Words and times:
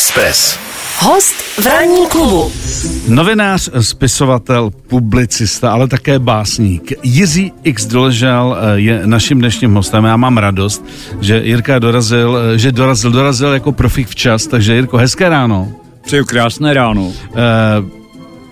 Express. 0.00 0.58
Host 0.98 1.34
v 1.34 1.66
ranní 1.66 2.06
klubu. 2.08 2.52
Novinář, 3.08 3.70
spisovatel, 3.80 4.70
publicista, 4.70 5.72
ale 5.72 5.88
také 5.88 6.18
básník. 6.18 6.92
Jiří 7.02 7.52
X 7.62 7.86
Doležal 7.86 8.56
eh, 8.56 8.80
je 8.80 9.02
naším 9.04 9.38
dnešním 9.38 9.74
hostem. 9.74 10.04
Já 10.04 10.16
mám 10.16 10.38
radost, 10.38 10.84
že 11.20 11.42
Jirka 11.44 11.78
dorazil, 11.78 12.38
eh, 12.38 12.58
že 12.58 12.72
dorazil, 12.72 13.10
dorazil 13.10 13.52
jako 13.52 13.72
profik 13.72 14.08
včas, 14.08 14.46
takže 14.46 14.74
Jirko, 14.74 14.96
hezké 14.96 15.28
ráno. 15.28 15.72
Přeju 16.04 16.24
krásné 16.24 16.74
ráno. 16.74 17.12
Eh, 17.12 18.00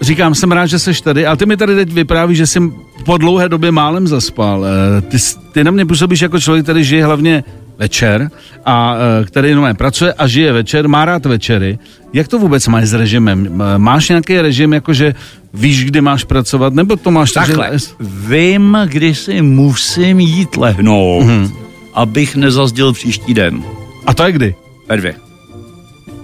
Říkám, 0.01 0.35
jsem 0.35 0.53
rád, 0.53 0.67
že 0.67 0.79
jsi 0.79 1.03
tady, 1.03 1.27
ale 1.27 1.37
ty 1.37 1.47
mi 1.47 1.57
tady 1.57 1.75
teď 1.75 1.93
vyprávíš, 1.93 2.39
že 2.39 2.47
jsi 2.47 2.61
po 3.05 3.19
dlouhé 3.19 3.49
době 3.49 3.73
málem 3.73 4.09
zaspal. 4.09 4.65
Ty, 5.09 5.17
ty 5.53 5.65
na 5.65 5.71
mě 5.71 5.87
působíš 5.87 6.21
jako 6.21 6.41
člověk, 6.41 6.65
který 6.65 6.85
žije 6.85 7.05
hlavně 7.05 7.45
večer 7.79 8.31
a 8.65 8.97
který 9.25 9.49
jenom 9.49 9.77
pracuje 9.77 10.13
a 10.13 10.27
žije 10.27 10.53
večer, 10.53 10.89
má 10.89 11.05
rád 11.05 11.27
večery. 11.27 11.79
Jak 12.13 12.29
to 12.29 12.39
vůbec 12.39 12.69
máš 12.69 12.85
s 12.85 12.95
režimem? 12.95 13.63
Máš 13.77 14.09
nějaký 14.09 14.41
režim, 14.41 14.73
jakože 14.73 15.15
víš, 15.55 15.85
kdy 15.85 16.01
máš 16.01 16.25
pracovat, 16.25 16.75
nebo 16.75 16.97
to 16.97 17.11
máš 17.11 17.33
Takhle, 17.33 17.71
že... 17.73 17.87
vím, 18.01 18.79
kdy 18.85 19.15
si 19.15 19.43
musím 19.43 20.21
jít 20.21 20.57
lehnout, 20.57 21.25
mm-hmm. 21.25 21.53
abych 21.95 22.37
nezazděl 22.37 22.93
příští 22.93 23.35
den. 23.35 23.63
A 24.07 24.15
to 24.15 24.25
je 24.25 24.33
kdy? 24.33 24.55
Ve 24.89 24.97
dvě. 24.97 25.15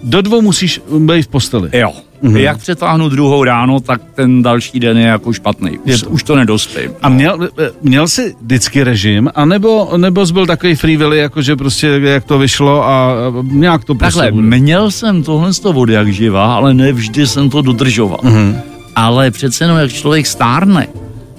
Do 0.02 0.22
dvou 0.22 0.42
musíš 0.42 0.80
být 0.98 1.22
v 1.22 1.28
posteli. 1.28 1.70
Jo. 1.72 1.92
Mm-hmm. 2.24 2.36
Jak 2.36 2.58
přetáhnu 2.58 3.08
druhou 3.08 3.44
ráno, 3.44 3.80
tak 3.80 4.00
ten 4.14 4.42
další 4.42 4.80
den 4.80 4.98
je 4.98 5.06
jako 5.06 5.32
špatný. 5.32 5.78
Už, 5.78 6.02
je, 6.02 6.08
už 6.08 6.22
to 6.22 6.36
nedospím. 6.36 6.90
A 7.02 7.08
měl, 7.08 7.48
měl 7.82 8.08
jsi 8.08 8.34
vždycky 8.40 8.84
režim, 8.84 9.30
anebo, 9.34 9.90
nebo 9.96 10.26
jsi 10.26 10.32
byl 10.32 10.46
takový 10.46 10.74
free 10.74 10.96
willy, 10.96 11.18
jakože 11.18 11.56
prostě 11.56 11.86
jak 12.02 12.24
to 12.24 12.38
vyšlo 12.38 12.84
a 12.84 13.14
nějak 13.42 13.84
to 13.84 13.94
prostě 13.94 14.20
Takhle, 14.20 14.32
bude. 14.42 14.58
měl 14.60 14.90
jsem 14.90 15.22
tohle 15.22 15.52
z 15.52 15.60
toho 15.60 15.86
jak 15.88 16.12
živa, 16.12 16.54
ale 16.54 16.74
nevždy 16.74 17.26
jsem 17.26 17.50
to 17.50 17.62
dodržoval. 17.62 18.20
Mm-hmm. 18.22 18.56
Ale 18.96 19.30
přece 19.30 19.64
jenom, 19.64 19.78
jak 19.78 19.92
člověk 19.92 20.26
stárne, 20.26 20.86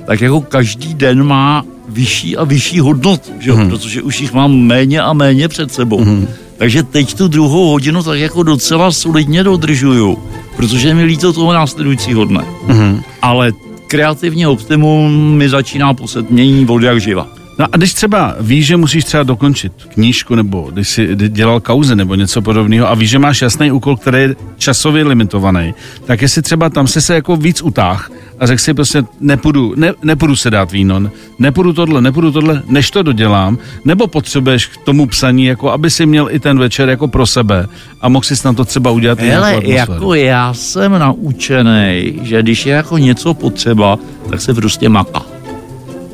tak 0.06 0.22
jako 0.22 0.42
každý 0.42 0.94
den 0.94 1.24
má 1.24 1.64
vyšší 1.90 2.38
a 2.38 2.44
vyšší 2.44 2.80
hodnotu, 2.80 3.32
že? 3.40 3.52
Mm-hmm. 3.52 3.70
protože 3.70 4.02
už 4.02 4.22
jich 4.22 4.34
mám 4.34 4.52
méně 4.56 5.02
a 5.02 5.14
méně 5.14 5.48
před 5.48 5.74
sebou. 5.74 6.00
Mm-hmm. 6.00 6.28
Takže 6.58 6.84
teď 6.84 7.14
tu 7.14 7.28
druhou 7.28 7.72
hodinu 7.72 8.04
tak 8.04 8.20
jako 8.20 8.44
docela 8.44 8.92
solidně 8.92 9.44
dodržuju, 9.44 10.18
protože 10.56 10.94
mi 10.94 11.04
líto 11.04 11.34
toho 11.34 11.54
následujícího 11.54 12.26
dne. 12.26 12.46
Mm-hmm. 12.68 13.04
Ale 13.22 13.54
kreativní 13.88 14.48
optimum 14.48 15.38
mi 15.38 15.50
začíná 15.50 15.94
posetmění 15.94 16.66
vody 16.66 16.86
jak 16.88 17.02
živa. 17.02 17.35
No 17.60 17.66
a 17.72 17.78
když 17.78 17.94
třeba 17.94 18.36
víš, 18.40 18.66
že 18.66 18.78
musíš 18.78 19.04
třeba 19.04 19.24
dokončit 19.24 19.74
knížku, 19.94 20.36
nebo 20.36 20.70
když 20.72 20.90
jsi 20.90 21.16
dělal 21.16 21.60
kauze 21.60 21.96
nebo 21.96 22.16
něco 22.16 22.42
podobného 22.42 22.90
a 22.90 22.96
víš, 22.96 23.10
že 23.10 23.20
máš 23.20 23.42
jasný 23.42 23.72
úkol, 23.72 23.98
který 23.98 24.18
je 24.18 24.36
časově 24.58 25.04
limitovaný, 25.04 25.74
tak 26.06 26.22
jestli 26.22 26.42
třeba 26.42 26.70
tam 26.70 26.88
si 26.88 27.02
se 27.02 27.16
jako 27.16 27.36
víc 27.36 27.62
utáh 27.62 28.12
a 28.40 28.46
řekl 28.46 28.62
si 28.62 28.74
prostě 28.74 29.04
nepůjdu, 29.20 29.74
ne, 29.76 29.94
nepůjdu 30.04 30.36
se 30.36 30.50
dát 30.50 30.72
víno, 30.72 31.12
nepůjdu 31.40 31.74
tohle, 31.74 32.02
nepůjdu 32.02 32.32
tohle, 32.32 32.62
než 32.68 32.92
to 32.92 33.04
dodělám, 33.04 33.58
nebo 33.86 34.08
potřebuješ 34.08 34.66
k 34.66 34.78
tomu 34.78 35.06
psaní, 35.06 35.46
jako 35.46 35.72
aby 35.72 35.90
si 35.90 36.06
měl 36.06 36.28
i 36.32 36.40
ten 36.40 36.60
večer 36.60 36.90
jako 36.90 37.08
pro 37.08 37.26
sebe 37.26 37.68
a 38.02 38.10
mohl 38.10 38.24
si 38.24 38.36
na 38.46 38.54
to 38.54 38.66
třeba 38.66 38.92
udělat 38.92 39.20
Hele, 39.20 39.60
jako 39.64 40.14
já 40.14 40.54
jsem 40.54 41.00
naučený, 41.00 42.20
že 42.22 42.42
když 42.42 42.66
je 42.66 42.74
jako 42.74 42.98
něco 42.98 43.34
potřeba, 43.34 44.00
tak 44.30 44.42
se 44.42 44.54
prostě 44.54 44.90
maká. 44.90 45.35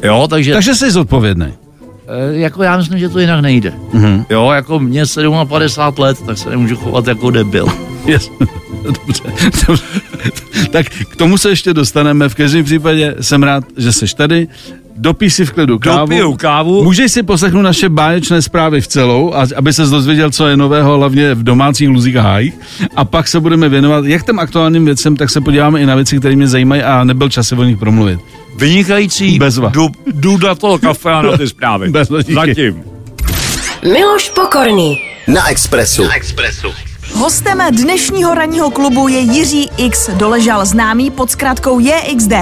Jo, 0.04 0.28
takže... 0.30 0.54
Takže 0.54 0.76
jsi 0.76 0.92
zodpovědný. 0.92 1.54
E, 2.08 2.40
jako 2.40 2.64
já 2.64 2.78
myslím, 2.78 3.00
že 3.00 3.10
to 3.10 3.20
jinak 3.20 3.42
nejde. 3.42 3.74
Mm-hmm. 3.94 4.26
Jo, 4.30 4.52
jako 4.52 4.80
mě 4.80 5.04
57 5.48 5.94
let, 5.98 6.18
tak 6.26 6.38
se 6.38 6.50
nemůžu 6.50 6.76
chovat 6.76 7.08
jako 7.08 7.32
debil. 7.32 7.68
Yes. 8.06 8.32
Dobře, 8.84 9.24
dobře. 9.68 9.84
Tak 10.72 10.86
k 10.90 11.16
tomu 11.16 11.38
se 11.38 11.50
ještě 11.50 11.74
dostaneme. 11.74 12.30
V 12.30 12.36
každém 12.36 12.66
případě 12.66 13.16
jsem 13.22 13.44
rád, 13.44 13.64
že 13.78 13.92
jsi 13.92 14.06
tady. 14.16 14.48
Dopí 14.98 15.30
si 15.30 15.46
v 15.46 15.52
klidu 15.52 15.80
kávu. 15.80 16.00
Dopiju 16.00 16.36
kávu. 16.36 16.84
Můžeš 16.84 17.12
si 17.12 17.24
poslechnout 17.24 17.62
naše 17.62 17.90
báječné 17.90 18.42
zprávy 18.42 18.82
v 18.82 18.88
celou, 18.88 19.34
aby 19.56 19.74
se 19.74 19.86
dozvěděl, 19.86 20.32
co 20.32 20.48
je 20.48 20.58
nového, 20.58 20.98
hlavně 20.98 21.34
v 21.34 21.44
domácích 21.44 21.90
luzích 21.90 22.16
a 22.16 22.22
hájích. 22.22 22.54
A 22.96 23.06
pak 23.06 23.28
se 23.28 23.40
budeme 23.40 23.70
věnovat 23.70 24.06
jak 24.06 24.26
těm 24.26 24.40
aktuálním 24.40 24.86
věcem, 24.86 25.16
tak 25.16 25.30
se 25.30 25.42
podíváme 25.42 25.82
i 25.82 25.86
na 25.86 25.96
věci, 25.96 26.20
které 26.20 26.36
mě 26.36 26.48
zajímají 26.48 26.82
a 26.84 27.04
nebyl 27.04 27.30
čas 27.30 27.48
se 27.48 27.56
o 27.56 27.64
nich 27.64 27.78
promluvit. 27.78 28.20
Vynikající. 28.62 29.40
Bezva. 29.40 29.72
Jdu 30.06 30.38
na 30.38 30.56
toho 30.56 30.80
kafe 30.80 31.12
a 31.12 31.22
na 31.22 31.38
ty 31.38 31.48
zprávy. 31.48 31.90
Bezva, 31.92 32.18
Zatím. 32.34 32.84
Miloš 33.94 34.30
Pokorný. 34.30 35.02
Na 35.28 35.50
Expressu. 35.50 36.04
Na 36.04 36.16
Expressu. 36.16 36.68
Hostem 37.14 37.62
dnešního 37.72 38.34
ranního 38.34 38.72
klubu 38.72 39.08
je 39.08 39.20
Jiří 39.20 39.70
X 39.78 40.10
Doležal, 40.14 40.66
známý 40.66 41.12
pod 41.12 41.32
zkratkou 41.32 41.80
JXD. 41.80 42.34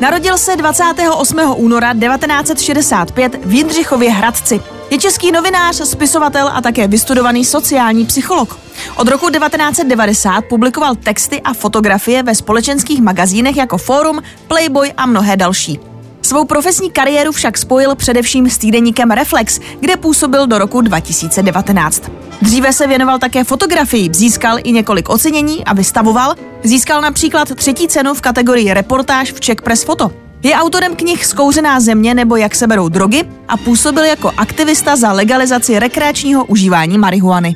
Narodil 0.00 0.38
se 0.38 0.56
28. 0.56 1.38
února 1.56 1.94
1965 1.94 3.44
v 3.44 3.52
Jindřichově 3.52 4.10
Hradci. 4.10 4.60
Je 4.90 4.98
český 4.98 5.32
novinář, 5.32 5.76
spisovatel 5.88 6.50
a 6.54 6.60
také 6.60 6.88
vystudovaný 6.88 7.44
sociální 7.44 8.06
psycholog. 8.06 8.58
Od 8.96 9.08
roku 9.08 9.30
1990 9.30 10.44
publikoval 10.44 10.94
texty 10.94 11.40
a 11.40 11.54
fotografie 11.54 12.22
ve 12.22 12.34
společenských 12.34 13.02
magazínech 13.02 13.56
jako 13.56 13.78
Forum, 13.78 14.22
Playboy 14.48 14.92
a 14.96 15.06
mnohé 15.06 15.36
další. 15.36 15.93
Svou 16.24 16.44
profesní 16.44 16.90
kariéru 16.90 17.32
však 17.32 17.58
spojil 17.58 17.94
především 17.94 18.50
s 18.50 18.58
týdeníkem 18.58 19.10
Reflex, 19.10 19.60
kde 19.80 19.96
působil 19.96 20.46
do 20.46 20.58
roku 20.58 20.80
2019. 20.80 22.10
Dříve 22.42 22.72
se 22.72 22.86
věnoval 22.86 23.18
také 23.18 23.44
fotografii, 23.44 24.10
získal 24.12 24.56
i 24.64 24.72
několik 24.72 25.08
ocenění 25.08 25.64
a 25.64 25.74
vystavoval. 25.74 26.34
Získal 26.62 27.00
například 27.00 27.54
třetí 27.54 27.88
cenu 27.88 28.14
v 28.14 28.20
kategorii 28.20 28.74
reportáž 28.74 29.32
v 29.32 29.40
Czech 29.40 29.62
Press 29.62 29.84
Photo. 29.84 30.10
Je 30.42 30.54
autorem 30.54 30.96
knih 30.96 31.26
Skouřená 31.26 31.80
země 31.80 32.14
nebo 32.14 32.36
Jak 32.36 32.54
se 32.54 32.66
berou 32.66 32.88
drogy 32.88 33.24
a 33.48 33.56
působil 33.56 34.04
jako 34.04 34.32
aktivista 34.36 34.96
za 34.96 35.12
legalizaci 35.12 35.78
rekreačního 35.78 36.44
užívání 36.44 36.98
marihuany. 36.98 37.54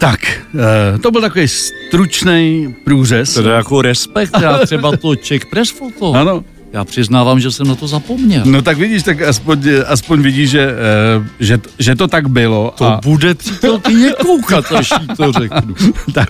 Tak, 0.00 0.20
uh, 0.54 1.00
to 1.00 1.10
byl 1.10 1.20
takový 1.20 1.48
stručný 1.48 2.74
průřez. 2.84 3.34
To 3.34 3.48
je 3.48 3.54
jako 3.54 3.82
respekt, 3.82 4.32
já 4.40 4.58
třeba 4.58 4.96
to 4.96 5.16
Czech 5.16 5.46
Press 5.46 5.70
Photo. 5.70 6.12
Ano, 6.12 6.44
já 6.72 6.84
přiznávám, 6.84 7.40
že 7.40 7.50
jsem 7.50 7.66
na 7.66 7.74
to 7.74 7.88
zapomněl. 7.88 8.42
No 8.44 8.62
tak 8.62 8.78
vidíš, 8.78 9.02
tak 9.02 9.22
aspoň, 9.22 9.58
aspoň 9.86 10.22
vidíš, 10.22 10.50
že, 10.50 10.70
eh, 10.70 11.26
že, 11.40 11.58
že 11.78 11.94
to 11.94 12.08
tak 12.08 12.28
bylo. 12.28 12.74
To 12.78 12.86
a... 12.86 13.00
bude 13.04 13.34
přítelkyně 13.34 14.10
koukat, 14.20 14.72
až 14.72 14.92
to 15.16 15.32
řeknu. 15.32 15.74
tak, 16.14 16.28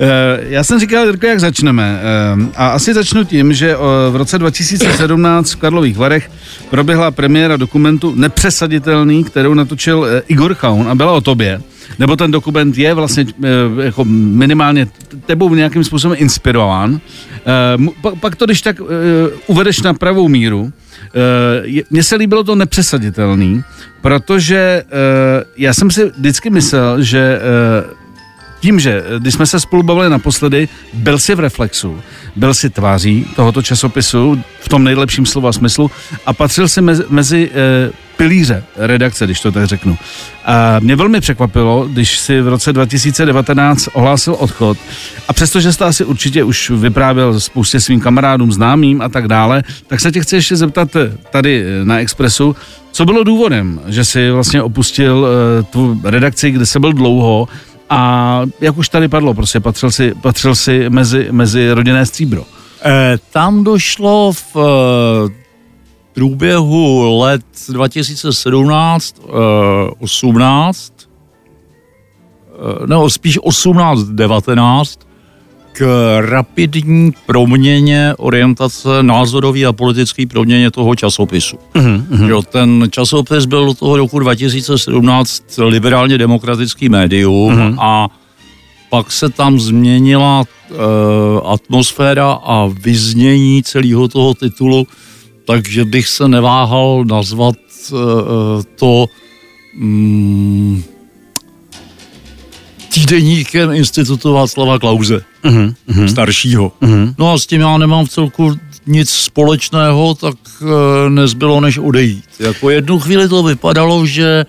eh, 0.00 0.06
já 0.40 0.64
jsem 0.64 0.80
říkal, 0.80 1.06
Jirko, 1.06 1.26
jak 1.26 1.40
začneme. 1.40 2.00
Eh, 2.02 2.52
a 2.56 2.68
asi 2.68 2.94
začnu 2.94 3.24
tím, 3.24 3.54
že 3.54 3.76
v 4.10 4.16
roce 4.16 4.38
2017 4.38 5.52
v 5.52 5.56
Karlových 5.56 5.96
Varech 5.96 6.30
proběhla 6.70 7.10
premiéra 7.10 7.56
dokumentu 7.56 8.14
Nepřesaditelný, 8.14 9.24
kterou 9.24 9.54
natočil 9.54 10.06
Igor 10.28 10.54
Chaun 10.54 10.88
a 10.88 10.94
byla 10.94 11.12
o 11.12 11.20
tobě 11.20 11.60
nebo 11.98 12.16
ten 12.16 12.30
dokument 12.30 12.78
je 12.78 12.94
vlastně 12.94 13.26
jako 13.82 14.04
minimálně 14.04 14.86
tebou 15.26 15.54
nějakým 15.54 15.84
způsobem 15.84 16.16
inspirován. 16.20 17.00
Pak 18.20 18.36
to, 18.36 18.44
když 18.44 18.62
tak 18.62 18.76
uvedeš 19.46 19.82
na 19.82 19.94
pravou 19.94 20.28
míru, 20.28 20.72
mně 21.90 22.02
se 22.02 22.16
líbilo 22.16 22.44
to 22.44 22.54
nepřesaditelný, 22.54 23.62
protože 24.00 24.84
já 25.56 25.74
jsem 25.74 25.90
si 25.90 26.04
vždycky 26.16 26.50
myslel, 26.50 27.02
že 27.02 27.40
tím, 28.62 28.80
že 28.80 29.02
když 29.18 29.34
jsme 29.34 29.46
se 29.46 29.60
spolu 29.60 29.82
bavili 29.82 30.10
naposledy, 30.10 30.68
byl 30.94 31.18
si 31.18 31.34
v 31.34 31.40
Reflexu, 31.40 32.00
byl 32.36 32.54
si 32.54 32.70
tváří 32.70 33.26
tohoto 33.36 33.62
časopisu 33.62 34.44
v 34.60 34.68
tom 34.68 34.84
nejlepším 34.84 35.26
slova 35.26 35.52
smyslu 35.52 35.90
a 36.26 36.32
patřil 36.32 36.68
si 36.68 36.80
mezi, 36.80 37.02
mezi 37.08 37.50
pilíře 38.16 38.64
redakce, 38.76 39.24
když 39.24 39.40
to 39.40 39.52
tak 39.52 39.64
řeknu. 39.64 39.98
A 40.44 40.78
mě 40.80 40.96
velmi 40.96 41.20
překvapilo, 41.20 41.88
když 41.88 42.18
si 42.18 42.40
v 42.40 42.48
roce 42.48 42.72
2019 42.72 43.88
ohlásil 43.92 44.36
odchod 44.38 44.78
a 45.28 45.32
přestože 45.32 45.72
jste 45.72 45.84
asi 45.84 46.04
určitě 46.04 46.44
už 46.44 46.70
vyprávěl 46.70 47.40
spoustě 47.40 47.80
svým 47.80 48.00
kamarádům, 48.00 48.52
známým 48.52 49.02
a 49.02 49.08
tak 49.08 49.28
dále, 49.28 49.62
tak 49.86 50.00
se 50.00 50.12
tě 50.12 50.20
chci 50.20 50.36
ještě 50.36 50.56
zeptat 50.56 50.88
tady 51.30 51.64
na 51.84 51.98
Expressu, 51.98 52.56
co 52.92 53.04
bylo 53.04 53.24
důvodem, 53.24 53.80
že 53.86 54.04
si 54.04 54.30
vlastně 54.30 54.62
opustil 54.62 55.26
tu 55.70 56.00
redakci, 56.04 56.50
kde 56.50 56.66
se 56.66 56.80
byl 56.80 56.92
dlouho 56.92 57.48
a 57.90 58.42
jak 58.60 58.76
už 58.78 58.88
tady 58.88 59.08
padlo, 59.08 59.34
prostě 59.34 59.60
patřil 59.60 59.90
si, 59.90 60.14
patřil 60.14 60.54
si 60.54 60.90
mezi, 60.90 61.28
mezi 61.30 61.72
rodinné 61.72 62.06
stříbro. 62.06 62.44
E, 62.84 63.18
tam 63.32 63.64
došlo 63.64 64.32
v 64.32 64.56
průběhu 66.12 67.18
let 67.18 67.44
2017, 67.68 69.16
18, 69.98 70.92
nebo 72.86 73.10
spíš 73.10 73.38
18, 73.42 74.02
19, 74.02 74.98
k 75.72 75.86
rapidní 76.20 77.12
proměně 77.26 78.14
orientace 78.18 78.88
názorový 79.02 79.66
a 79.66 79.72
politický 79.72 80.26
proměně 80.26 80.70
toho 80.70 80.94
časopisu. 80.94 81.56
Mm-hmm. 81.74 82.28
Jo, 82.28 82.42
ten 82.42 82.88
časopis 82.90 83.46
byl 83.46 83.66
do 83.66 83.74
toho 83.74 83.96
roku 83.96 84.18
2017 84.18 85.42
liberálně 85.58 86.18
demokratický 86.18 86.88
médium 86.88 87.54
mm-hmm. 87.54 87.76
a 87.78 88.08
pak 88.90 89.12
se 89.12 89.28
tam 89.28 89.60
změnila 89.60 90.44
e, 90.44 90.74
atmosféra 91.44 92.32
a 92.32 92.66
vyznění 92.66 93.62
celého 93.62 94.08
toho 94.08 94.34
titulu, 94.34 94.86
takže 95.46 95.84
bych 95.84 96.08
se 96.08 96.28
neváhal 96.28 97.04
nazvat 97.04 97.56
e, 97.56 97.94
to 98.76 99.06
mm, 99.76 100.82
týdeníkem 103.12 103.70
Institutu 103.72 104.32
Václava 104.32 104.78
Klauze, 104.78 105.20
uh-huh, 105.44 105.74
uh-huh. 105.88 106.08
staršího. 106.08 106.72
Uh-huh. 106.80 107.14
No 107.18 107.32
a 107.32 107.38
s 107.38 107.46
tím 107.46 107.60
já 107.60 107.78
nemám 107.78 108.06
v 108.06 108.08
celku 108.08 108.56
nic 108.86 109.10
společného, 109.10 110.14
tak 110.14 110.36
e, 110.62 111.10
nezbylo 111.10 111.60
než 111.60 111.78
odejít. 111.78 112.24
Jako 112.38 112.70
jednu 112.70 112.98
chvíli 112.98 113.28
to 113.28 113.42
vypadalo, 113.42 114.06
že 114.06 114.44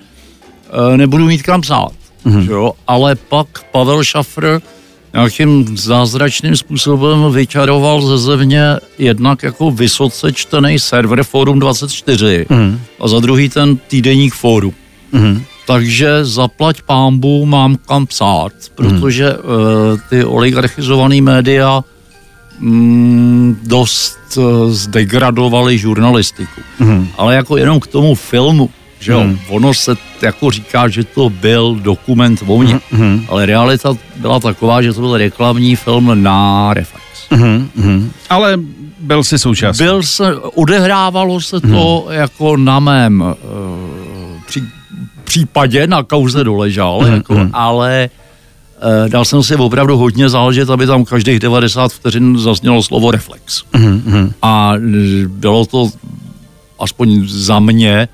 e, 0.94 0.98
nebudu 0.98 1.26
mít 1.26 1.44
kam 1.44 1.62
psát. 1.62 1.92
Mm-hmm. 2.26 2.50
Jo? 2.50 2.72
Ale 2.88 3.16
pak 3.16 3.48
Pavel 3.72 4.04
Šafr 4.04 4.62
nějakým 5.14 5.78
zázračným 5.78 6.56
způsobem 6.56 7.32
vyčaroval 7.32 8.02
ze 8.02 8.18
země 8.18 8.64
jednak 8.98 9.44
jako 9.44 9.72
vysoce 9.72 10.34
čtený 10.34 10.80
server 10.80 11.24
Forum 11.24 11.60
24 11.60 12.46
mm-hmm. 12.50 12.80
a 13.00 13.08
za 13.08 13.20
druhý 13.20 13.50
ten 13.50 13.78
týdeník 13.78 14.34
Forum. 14.34 14.74
Mm-hmm. 15.14 15.42
Takže 15.66 16.26
zaplať 16.26 16.82
pámbu 16.82 17.46
mám 17.46 17.80
kam 17.88 18.08
psát, 18.08 18.52
protože 18.76 19.30
mm. 19.30 19.38
uh, 19.38 20.00
ty 20.10 20.24
oligarchizované 20.24 21.22
média 21.22 21.84
mm, 22.60 23.64
dost 23.64 24.20
uh, 24.36 24.72
zdegradovaly 24.72 25.78
žurnalistiku. 25.78 26.62
Mm. 26.80 27.08
Ale 27.18 27.36
jako 27.36 27.58
jenom 27.58 27.80
k 27.80 27.88
tomu 27.88 28.16
filmu, 28.16 28.70
že 29.04 29.12
jo, 29.12 29.20
hmm. 29.20 29.40
ono 29.50 29.74
se 29.74 29.96
jako 30.22 30.52
říká, 30.52 30.88
že 30.88 31.04
to 31.04 31.30
byl 31.30 31.76
dokument 31.76 32.44
o 32.48 32.58
mně, 32.58 32.80
hmm. 32.92 33.26
ale 33.28 33.46
realita 33.46 33.94
byla 34.16 34.40
taková, 34.40 34.82
že 34.82 34.94
to 34.94 35.02
byl 35.02 35.18
reklamní 35.18 35.76
film 35.76 36.24
na 36.24 36.74
Reflex. 36.74 37.04
Hmm. 37.30 37.70
Hmm. 37.76 38.12
Ale 38.30 38.60
byl 39.00 39.24
si 39.24 39.40
součástí. 39.40 39.84
Byl 39.84 40.04
se, 40.04 40.36
odehrávalo 40.36 41.42
se 41.42 41.62
to 41.62 42.06
hmm. 42.08 42.16
jako 42.16 42.58
na 42.58 42.80
mém 42.80 43.22
uh, 43.22 43.36
případě, 45.34 45.88
na 45.88 46.04
kauze 46.04 46.44
doležal, 46.44 47.00
hmm. 47.00 47.14
jako, 47.14 47.34
hmm. 47.34 47.50
ale 47.54 48.10
uh, 48.78 49.10
dal 49.10 49.26
jsem 49.26 49.44
si 49.44 49.56
opravdu 49.56 49.98
hodně 49.98 50.30
záležet, 50.30 50.70
aby 50.70 50.88
tam 50.88 51.06
každých 51.06 51.40
90 51.40 51.94
vteřin 51.94 52.38
zaznělo 52.38 52.84
slovo 52.84 53.12
reflex. 53.12 53.64
Hmm. 53.74 54.34
A 54.42 54.74
bylo 55.28 55.66
to 55.66 55.90
aspoň 56.80 57.26
za 57.28 57.60
mě 57.60 58.08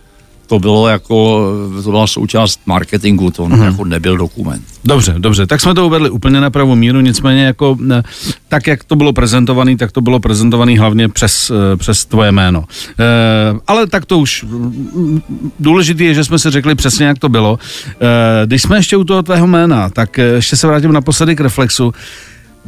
to 0.49 0.59
bylo 0.59 0.87
jako, 0.87 1.47
to 1.83 1.91
byla 1.91 2.07
součást 2.07 2.59
marketingu, 2.65 3.31
to 3.31 3.45
hmm. 3.45 3.63
jako 3.63 3.85
nebyl 3.85 4.17
dokument. 4.17 4.63
Dobře, 4.85 5.15
dobře, 5.17 5.47
tak 5.47 5.61
jsme 5.61 5.73
to 5.73 5.85
uvedli 5.85 6.09
úplně 6.09 6.41
na 6.41 6.49
pravou 6.49 6.75
míru, 6.75 7.01
nicméně 7.01 7.43
jako 7.45 7.77
ne, 7.79 8.03
tak, 8.47 8.67
jak 8.67 8.83
to 8.83 8.95
bylo 8.95 9.13
prezentované, 9.13 9.77
tak 9.77 9.91
to 9.91 10.01
bylo 10.01 10.19
prezentované 10.19 10.79
hlavně 10.79 11.09
přes, 11.09 11.51
eh, 11.51 11.77
přes 11.77 12.05
tvoje 12.05 12.31
jméno. 12.31 12.65
E, 12.99 13.05
ale 13.67 13.87
tak 13.87 14.05
to 14.05 14.17
už 14.17 14.45
důležité 15.59 16.03
je, 16.03 16.13
že 16.13 16.23
jsme 16.23 16.39
si 16.39 16.49
řekli 16.49 16.75
přesně, 16.75 17.05
jak 17.05 17.19
to 17.19 17.29
bylo. 17.29 17.59
E, 18.01 18.45
když 18.45 18.61
jsme 18.61 18.77
ještě 18.77 18.97
u 18.97 19.03
toho 19.03 19.23
tvého 19.23 19.47
jména, 19.47 19.89
tak 19.89 20.17
ještě 20.17 20.55
se 20.55 20.67
vrátím 20.67 20.91
naposledy 20.91 21.35
k 21.35 21.41
Reflexu. 21.41 21.93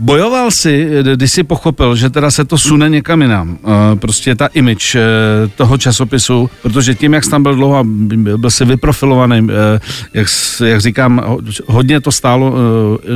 Bojoval 0.02 0.52
si, 0.52 0.90
když 1.16 1.32
si 1.32 1.44
pochopil, 1.44 1.96
že 1.96 2.10
teda 2.10 2.32
se 2.32 2.46
to 2.46 2.58
sune 2.58 2.90
někam 2.90 3.22
jinam, 3.22 3.58
uh, 3.64 4.00
prostě 4.00 4.36
ta 4.36 4.48
image 4.48 4.96
uh, 4.96 5.02
toho 5.56 5.78
časopisu, 5.78 6.50
protože 6.62 6.96
tím, 6.96 7.14
jak 7.14 7.24
jsi 7.24 7.30
tam 7.30 7.44
byl 7.44 7.56
dlouho, 7.56 7.84
byl 8.38 8.50
si 8.50 8.66
vyprofilovaný, 8.66 9.48
jak, 10.14 10.28
jak 10.64 10.82
říkám, 10.82 11.22
hodně 11.68 12.02
to 12.02 12.12
stálo 12.12 12.54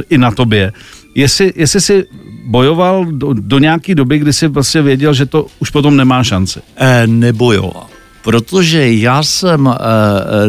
i 0.10 0.18
na 0.18 0.32
tobě. 0.32 0.74
Jestli, 1.16 1.54
jestli 1.56 1.82
jsi 1.82 2.06
bojoval 2.46 3.06
do, 3.06 3.34
do 3.34 3.60
nějaké 3.60 3.96
doby, 3.96 4.20
kdy 4.20 4.34
jsi 4.34 4.48
vlastně 4.48 4.82
věděl, 4.82 5.14
že 5.14 5.26
to 5.26 5.48
už 5.60 5.70
potom 5.70 5.98
nemá 5.98 6.24
šanci? 6.24 6.60
E, 6.78 7.08
nebojoval. 7.08 7.86
Protože 8.24 8.94
já 8.94 9.24
jsem 9.24 9.68
e, 9.68 9.76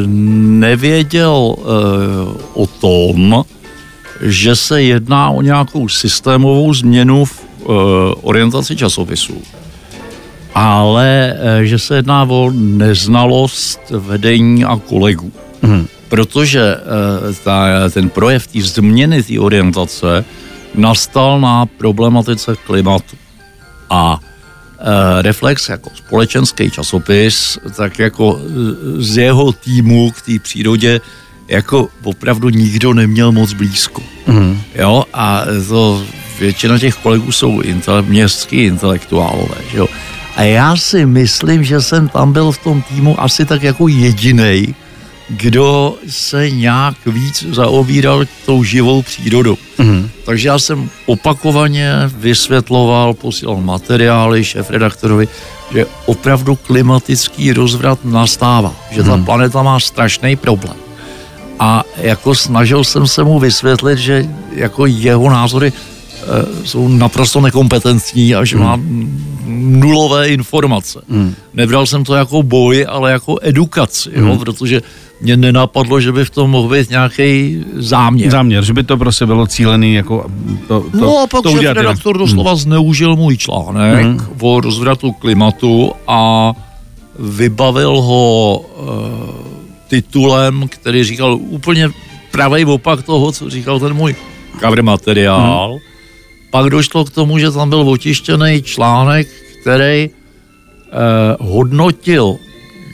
nevěděl 0.06 1.56
e, 1.56 1.62
o 2.54 2.66
tom, 2.66 3.44
že 4.20 4.56
se 4.56 4.82
jedná 4.82 5.30
o 5.30 5.42
nějakou 5.42 5.88
systémovou 5.88 6.74
změnu 6.74 7.24
v 7.24 7.44
uh, 7.58 7.74
orientaci 8.22 8.76
časopisů, 8.76 9.42
ale 10.54 11.34
uh, 11.34 11.62
že 11.62 11.78
se 11.78 11.96
jedná 11.96 12.22
o 12.22 12.50
neznalost 12.54 13.80
vedení 13.90 14.64
a 14.64 14.76
kolegů. 14.76 15.32
Mm. 15.62 15.86
Protože 16.08 16.76
uh, 16.76 17.34
ta, 17.44 17.66
ten 17.90 18.08
projev 18.08 18.46
té 18.46 18.62
změny 18.62 19.22
té 19.22 19.40
orientace 19.40 20.24
nastal 20.74 21.40
na 21.40 21.66
problematice 21.66 22.56
klimatu. 22.66 23.16
A 23.90 24.20
Reflex 25.20 25.68
jako 25.68 25.90
společenský 25.94 26.70
časopis, 26.70 27.58
tak 27.76 27.98
jako 27.98 28.40
z 28.98 29.16
jeho 29.16 29.52
týmu 29.52 30.10
k 30.10 30.22
té 30.22 30.38
přírodě 30.38 31.00
jako 31.48 31.88
opravdu 32.02 32.48
nikdo 32.48 32.94
neměl 32.94 33.32
moc 33.32 33.52
blízko. 33.52 34.02
Mm. 34.26 34.60
Jo, 34.74 35.04
a 35.14 35.42
to 35.68 36.02
většina 36.38 36.78
těch 36.78 36.94
kolegů 36.94 37.32
jsou 37.32 37.60
intele, 37.60 38.02
městský 38.02 38.56
intelektuálové, 38.56 39.56
jo. 39.74 39.88
A 40.36 40.42
já 40.42 40.76
si 40.76 41.06
myslím, 41.06 41.64
že 41.64 41.80
jsem 41.80 42.08
tam 42.08 42.32
byl 42.32 42.52
v 42.52 42.58
tom 42.58 42.82
týmu 42.82 43.20
asi 43.20 43.44
tak 43.44 43.62
jako 43.62 43.88
jediný, 43.88 44.74
kdo 45.28 45.96
se 46.08 46.50
nějak 46.50 46.94
víc 47.06 47.46
zaobíral 47.50 48.24
tou 48.46 48.64
živou 48.64 49.02
přírodou. 49.02 49.56
Mm. 49.78 50.10
Takže 50.24 50.48
já 50.48 50.58
jsem 50.58 50.90
opakovaně 51.06 51.92
vysvětloval, 52.16 53.14
posílal 53.14 53.56
materiály 53.56 54.44
šéf-redaktorovi, 54.44 55.28
že 55.74 55.86
opravdu 56.06 56.56
klimatický 56.56 57.52
rozvrat 57.52 58.04
nastává, 58.04 58.74
že 58.90 59.02
ta 59.02 59.16
mm. 59.16 59.24
planeta 59.24 59.62
má 59.62 59.80
strašný 59.80 60.36
problém 60.36 60.85
a 61.58 61.84
jako 61.96 62.34
snažil 62.34 62.84
jsem 62.84 63.06
se 63.06 63.24
mu 63.24 63.38
vysvětlit, 63.38 63.98
že 63.98 64.28
jako 64.52 64.86
jeho 64.86 65.30
názory 65.30 65.72
e, 65.72 66.66
jsou 66.66 66.88
naprosto 66.88 67.40
nekompetentní 67.40 68.34
a 68.34 68.44
že 68.44 68.56
hmm. 68.56 68.64
má 68.64 68.80
nulové 69.46 70.28
informace. 70.28 71.00
Hmm. 71.08 71.34
Nebral 71.54 71.86
jsem 71.86 72.04
to 72.04 72.14
jako 72.14 72.42
boj, 72.42 72.86
ale 72.88 73.12
jako 73.12 73.36
edukaci, 73.42 74.10
hmm. 74.14 74.28
jo, 74.28 74.36
protože 74.38 74.82
mě 75.20 75.36
nenapadlo, 75.36 76.00
že 76.00 76.12
by 76.12 76.24
v 76.24 76.30
tom 76.30 76.50
mohl 76.50 76.68
být 76.68 76.90
nějaký 76.90 77.58
záměr. 77.74 78.30
Záměr, 78.30 78.64
že 78.64 78.72
by 78.72 78.82
to 78.82 78.96
prostě 78.96 79.26
bylo 79.26 79.46
cílený 79.46 79.94
jako 79.94 80.26
to, 80.68 80.80
to 80.80 80.98
No 80.98 81.18
a 81.18 81.26
pak 81.26 81.42
to 81.42 81.56
redaktor 81.60 82.18
doslova 82.18 82.50
hmm. 82.50 82.60
zneužil 82.60 83.16
můj 83.16 83.36
článek 83.36 84.04
hmm. 84.04 84.20
o 84.40 84.60
rozvratu 84.60 85.12
klimatu 85.12 85.92
a 86.08 86.52
vybavil 87.18 88.00
ho 88.00 88.60
e, 89.42 89.55
titulem, 89.88 90.68
který 90.68 91.04
říkal 91.04 91.38
úplně 91.40 91.90
pravý 92.30 92.64
opak 92.64 93.02
toho, 93.02 93.32
co 93.32 93.50
říkal 93.50 93.80
ten 93.80 93.94
můj 93.94 94.14
cover 94.60 94.82
materiál. 94.82 95.70
Hmm. 95.70 95.80
Pak 96.50 96.70
došlo 96.70 97.04
k 97.04 97.10
tomu, 97.10 97.38
že 97.38 97.50
tam 97.50 97.68
byl 97.68 97.80
otištěný 97.80 98.62
článek, 98.62 99.28
který 99.60 100.10
eh, 100.10 100.10
hodnotil 101.40 102.36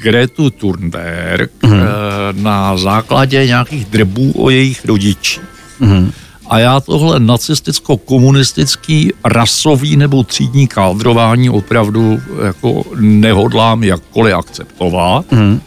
Gretu 0.03 0.51
Thunberg 0.51 1.51
hmm. 1.63 1.81
eh, 1.81 1.87
na 2.33 2.77
základě 2.77 3.47
nějakých 3.47 3.85
drbů 3.85 4.33
o 4.37 4.51
jejich 4.51 4.85
rodičích. 4.85 5.41
Hmm. 5.81 6.13
A 6.47 6.59
já 6.59 6.81
tohle 6.81 7.21
nacisticko-komunistický 7.21 9.13
rasový 9.25 9.97
nebo 9.97 10.25
třídní 10.25 10.67
kádrování 10.67 11.51
opravdu 11.51 12.21
jako 12.45 12.85
nehodlám 13.01 13.85
jakkoliv 13.85 14.35
akceptovat. 14.35 15.25
Hmm. 15.31 15.61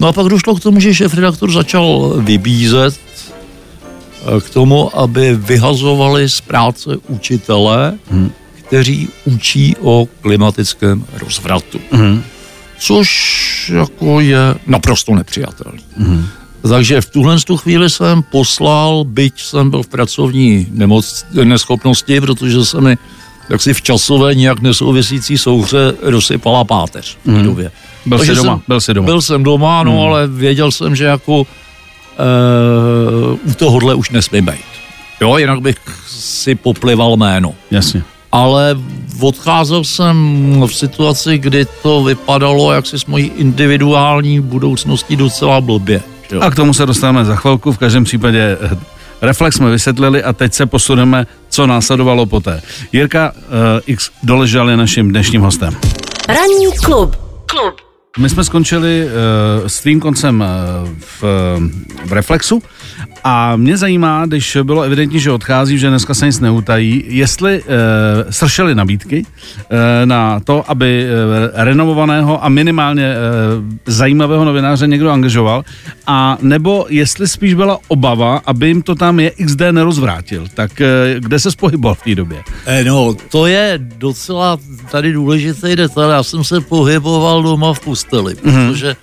No 0.00 0.08
a 0.08 0.12
pak 0.12 0.26
došlo 0.26 0.54
k 0.56 0.60
tomu, 0.60 0.80
že 0.80 0.94
šéf-redaktor 0.94 1.52
začal 1.52 2.16
vybízet 2.24 2.96
eh, 2.96 4.40
k 4.40 4.50
tomu, 4.50 4.98
aby 4.98 5.36
vyhazovali 5.36 6.28
z 6.28 6.40
práce 6.40 6.96
učitele, 7.08 7.98
hmm. 8.10 8.32
kteří 8.52 9.08
učí 9.24 9.76
o 9.80 10.08
klimatickém 10.20 11.04
rozvratu. 11.12 11.80
Hmm. 11.92 12.22
Což 12.78 13.72
jako 13.74 14.20
je 14.20 14.54
naprosto 14.66 15.14
nepřijatelný. 15.14 15.84
Hmm. 15.96 16.26
Takže 16.68 17.00
v 17.00 17.10
tuhle 17.10 17.40
tu 17.40 17.56
chvíli 17.56 17.90
jsem 17.90 18.22
poslal, 18.22 19.04
byť 19.04 19.42
jsem 19.42 19.70
byl 19.70 19.82
v 19.82 19.88
pracovní 19.88 20.66
nemoc, 20.70 21.26
neschopnosti, 21.44 22.20
protože 22.20 22.64
se 22.64 22.80
mi 22.80 22.98
jaksi 23.50 23.74
v 23.74 23.82
časové 23.82 24.34
nějak 24.34 24.60
nesouvisící 24.60 25.38
souhře 25.38 25.94
rozsypala 26.02 26.64
páteř 26.64 27.18
v 27.24 27.30
mm. 27.30 27.42
době. 27.42 27.70
Byl 28.06 28.18
jsi 28.18 28.34
doma? 28.34 28.52
Jsem, 28.52 28.62
byl 28.68 28.80
jsi 28.80 28.94
doma? 28.94 29.06
Byl 29.06 29.22
jsem 29.22 29.42
doma, 29.42 29.82
no, 29.82 29.92
mm. 29.92 29.98
ale 29.98 30.26
věděl 30.26 30.70
jsem, 30.70 30.96
že 30.96 31.04
jako 31.04 31.42
e, 31.42 33.34
u 33.50 33.54
tohohle 33.54 33.94
už 33.94 34.10
nesmím 34.10 34.44
být. 34.44 34.64
Jo, 35.20 35.36
jinak 35.36 35.60
bych 35.60 35.76
si 36.06 36.54
poplival 36.54 37.16
jméno. 37.16 37.54
Jasně. 37.70 38.02
Ale 38.32 38.76
odcházel 39.20 39.84
jsem 39.84 40.16
v 40.66 40.74
situaci, 40.74 41.38
kdy 41.38 41.66
to 41.82 42.04
vypadalo 42.04 42.72
jak 42.72 42.86
si 42.86 42.98
s 42.98 43.06
mojí 43.06 43.32
individuální 43.36 44.40
budoucností 44.40 45.16
docela 45.16 45.60
blbě. 45.60 46.02
Jo. 46.32 46.40
A 46.40 46.50
k 46.50 46.54
tomu 46.54 46.74
se 46.74 46.86
dostaneme 46.86 47.24
za 47.24 47.36
chvilku. 47.36 47.72
V 47.72 47.78
každém 47.78 48.04
případě 48.04 48.58
Reflex 49.22 49.56
jsme 49.56 49.70
vysvětlili 49.70 50.24
a 50.24 50.32
teď 50.32 50.54
se 50.54 50.66
posuneme, 50.66 51.26
co 51.48 51.66
následovalo 51.66 52.26
poté. 52.26 52.62
Jirka 52.92 53.32
uh, 53.32 53.44
X 53.86 54.10
doležal 54.22 54.70
je 54.70 54.76
naším 54.76 55.08
dnešním 55.08 55.40
hostem. 55.40 55.76
Ranní 56.28 56.66
klub. 56.84 57.16
Klub. 57.46 57.89
My 58.18 58.28
jsme 58.28 58.44
skončili 58.44 59.04
uh, 59.04 59.66
s 59.66 59.80
tvým 59.80 60.00
koncem 60.00 60.40
uh, 60.40 60.88
v, 60.98 61.22
v 62.06 62.12
Reflexu 62.12 62.62
a 63.24 63.56
mě 63.56 63.76
zajímá, 63.76 64.26
když 64.26 64.58
bylo 64.62 64.82
evidentní, 64.82 65.20
že 65.20 65.30
odchází, 65.30 65.78
že 65.78 65.88
dneska 65.88 66.14
se 66.14 66.26
nic 66.26 66.40
neutají, 66.40 67.04
jestli 67.06 67.62
uh, 67.62 67.66
sršely 68.30 68.74
nabídky 68.74 69.22
uh, 69.22 69.78
na 70.04 70.40
to, 70.40 70.70
aby 70.70 71.04
uh, 71.06 71.64
renovovaného 71.64 72.44
a 72.44 72.48
minimálně 72.48 73.14
uh, 73.14 73.64
zajímavého 73.86 74.44
novináře 74.44 74.86
někdo 74.86 75.10
angažoval, 75.10 75.64
a 76.06 76.38
nebo 76.42 76.86
jestli 76.88 77.28
spíš 77.28 77.54
byla 77.54 77.78
obava, 77.88 78.40
aby 78.46 78.66
jim 78.68 78.82
to 78.82 78.94
tam 78.94 79.20
je 79.20 79.30
XD 79.30 79.60
nerozvrátil. 79.70 80.46
Tak 80.54 80.70
uh, 80.80 80.86
kde 81.20 81.38
se 81.38 81.50
spohyboval 81.50 81.94
v 81.94 82.02
té 82.02 82.14
době? 82.14 82.42
Eh, 82.66 82.84
No, 82.84 83.14
to 83.30 83.46
je 83.46 83.74
docela 83.98 84.58
tady 84.90 85.12
důležitý 85.12 85.76
detail. 85.76 86.10
Já 86.10 86.22
jsem 86.22 86.44
se 86.44 86.60
pohyboval 86.60 87.42
doma 87.42 87.74
v 87.74 87.80
posteli, 88.00 88.34
protože 88.34 88.96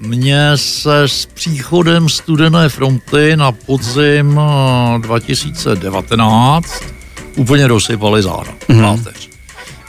mě 0.00 0.50
se 0.54 1.02
s 1.02 1.26
příchodem 1.26 2.08
studené 2.08 2.68
fronty 2.68 3.36
na 3.36 3.52
podzim 3.52 4.40
eh, 4.96 4.98
2019 4.98 6.66
úplně 7.36 7.68
dosypaly 7.68 8.22
záda. 8.22 8.52
Páteř. 8.82 9.28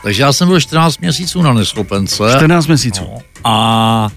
Takže 0.04 0.22
já 0.22 0.34
jsem 0.34 0.48
byl 0.48 0.60
14 0.60 0.98
měsíců 0.98 1.42
na 1.42 1.54
neschopence. 1.54 2.24
14 2.38 2.68
měsíců. 2.68 3.02
No, 3.04 3.18
a 3.44 4.10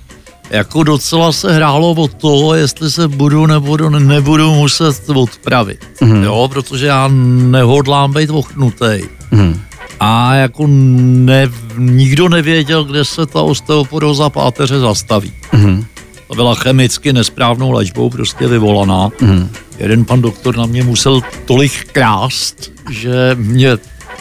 jako 0.50 0.83
docela 0.83 1.33
se 1.33 1.52
hrálo 1.52 1.90
o 1.90 2.09
to, 2.09 2.55
jestli 2.55 2.90
se 2.90 3.09
budu 3.09 3.47
nebo 3.47 3.76
nebudu 3.88 4.55
muset 4.55 5.02
odpravit. 5.09 5.81
Mm-hmm. 6.00 6.23
Jo, 6.23 6.49
protože 6.52 6.87
já 6.87 7.09
nehodlám 7.09 8.12
být 8.12 8.31
ochnutý. 8.31 9.00
Mhm. 9.31 9.62
A 10.00 10.35
jako 10.35 10.65
ne, 10.69 11.49
nikdo 11.79 12.29
nevěděl, 12.29 12.85
kde 12.85 13.05
se 13.05 13.26
ta 13.26 13.43
osteoporóza 13.43 14.31
páteře 14.31 14.79
zastaví. 14.79 15.33
Mhm. 15.53 15.85
To 16.29 16.35
byla 16.35 16.55
chemicky 16.55 17.12
nesprávnou 17.12 17.71
léčbou 17.71 18.11
prostě 18.11 18.47
vyvolaná. 18.49 19.11
Mhm. 19.21 19.50
Jeden 19.79 20.05
pan 20.05 20.23
doktor 20.23 20.57
na 20.57 20.67
mě 20.67 20.83
musel 20.85 21.21
tolik 21.45 21.85
krást, 21.93 22.73
že 22.91 23.37
mě 23.38 23.79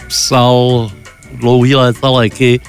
psal 0.08 0.92
dlouhý 1.34 1.76
léta 1.76 2.10
léky, 2.10 2.60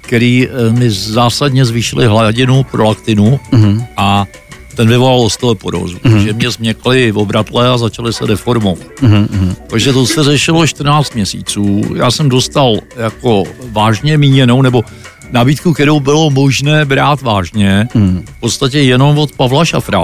který 0.00 0.48
eh, 0.48 0.72
mi 0.72 0.90
zásadně 0.90 1.64
zvýšily 1.64 2.06
hladinu 2.06 2.64
prolaktinu 2.64 3.40
Mhm. 3.52 3.84
a 3.96 4.26
ten 4.74 4.88
vyvolal 4.88 5.20
osteoporózu. 5.20 5.98
Takže 6.02 6.32
mě 6.32 6.50
změkly 6.50 7.12
obratle 7.12 7.68
a 7.68 7.78
začaly 7.78 8.12
se 8.12 8.26
deformovat. 8.26 8.78
Mhm. 9.02 9.54
Takže 9.66 9.92
to 9.92 10.06
se 10.06 10.24
řešilo 10.24 10.66
14 10.66 11.14
měsíců. 11.14 11.82
Já 11.96 12.10
jsem 12.10 12.28
dostal 12.28 12.76
jako 12.96 13.44
vážně 13.72 14.18
míněnou, 14.18 14.62
nebo 14.62 14.84
nabídku, 15.32 15.72
kterou 15.72 16.00
bylo 16.00 16.30
možné 16.30 16.84
brát 16.84 17.22
vážně, 17.22 17.88
v 18.24 18.40
podstatě 18.40 18.80
jenom 18.80 19.18
od 19.18 19.32
Pavla 19.32 19.64
Šafra. 19.64 20.02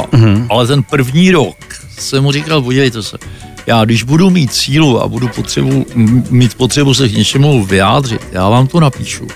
Ale 0.50 0.66
ten 0.66 0.82
první 0.82 1.30
rok 1.30 1.56
jsem 1.98 2.22
mu 2.22 2.32
říkal, 2.32 2.62
podívejte 2.62 3.02
se, 3.02 3.18
já 3.66 3.84
když 3.84 4.02
budu 4.02 4.30
mít 4.30 4.54
sílu 4.54 5.02
a 5.02 5.08
budu 5.08 5.28
potřebu, 5.28 5.86
mít 6.30 6.54
potřebu 6.54 6.94
se 6.94 7.08
k 7.08 7.12
něčemu 7.16 7.64
vyjádřit, 7.64 8.20
já 8.32 8.48
vám 8.48 8.66
to 8.66 8.80
napíšu, 8.80 9.26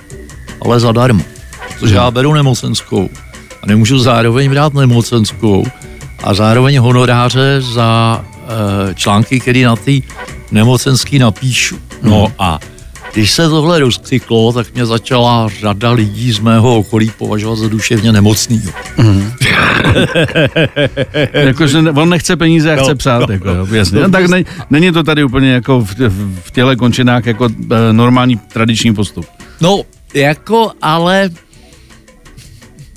ale 0.62 0.80
zadarmo. 0.80 1.24
Protože 1.78 1.94
já 1.94 2.10
beru 2.10 2.34
nemocenskou 2.34 3.08
a 3.62 3.66
nemůžu 3.66 3.98
zároveň 3.98 4.50
brát 4.50 4.74
nemocenskou 4.74 5.64
a 6.24 6.34
zároveň 6.34 6.78
honoráře 6.78 7.60
za 7.60 8.24
e, 8.90 8.94
články, 8.94 9.40
které 9.40 9.64
na 9.64 9.76
té 9.76 9.92
nemocenský 10.52 11.18
napíšu. 11.18 11.78
No 12.02 12.32
a 12.38 12.58
když 13.12 13.30
se 13.30 13.48
tohle 13.48 13.78
rozkřiklo, 13.80 14.52
tak 14.52 14.74
mě 14.74 14.86
začala 14.86 15.48
řada 15.60 15.90
lidí 15.90 16.32
z 16.32 16.38
mého 16.38 16.76
okolí 16.78 17.10
považovat 17.18 17.56
za 17.58 17.68
duševně 17.68 18.12
nemocnýho. 18.12 18.72
Jakože 21.32 21.82
ne- 21.82 21.90
on 21.90 22.08
nechce 22.08 22.36
peníze 22.36 22.72
a 22.72 22.76
chce 22.82 22.90
No, 22.90 22.96
psát, 22.96 23.18
no, 23.28 23.32
jako, 23.32 23.54
no. 23.54 23.66
jasně. 23.74 24.00
No, 24.00 24.10
tak 24.10 24.26
ne, 24.28 24.44
není 24.70 24.92
to 24.92 25.02
tady 25.02 25.24
úplně 25.24 25.52
jako 25.52 25.80
v, 25.80 25.94
v, 25.98 26.40
v 26.44 26.50
těle 26.50 26.76
končinách 26.76 27.26
jako 27.26 27.48
e, 27.70 27.92
normální 27.92 28.36
tradiční 28.36 28.94
postup. 28.94 29.26
No, 29.60 29.80
jako, 30.14 30.70
ale 30.82 31.30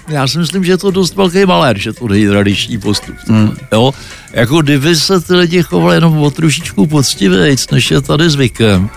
já 0.07 0.27
si 0.27 0.38
myslím, 0.38 0.63
že 0.63 0.72
je 0.72 0.77
to 0.77 0.91
dost 0.91 1.15
velký 1.15 1.45
malér, 1.45 1.77
že 1.77 1.93
to 1.93 2.07
není 2.07 2.27
tradiční 2.27 2.77
postup. 2.77 3.15
Hmm. 3.27 3.57
Jo? 3.72 3.93
Jako 4.33 4.62
kdyby 4.62 4.95
se 4.95 5.22
ty 5.22 5.36
lidi 5.36 5.63
chovali 5.63 5.95
jenom 5.95 6.17
o 6.17 6.31
trošičku 6.31 6.88
poctivejc, 6.88 7.69
než 7.69 7.91
je 7.91 8.01
tady 8.01 8.29
zvykem, 8.29 8.89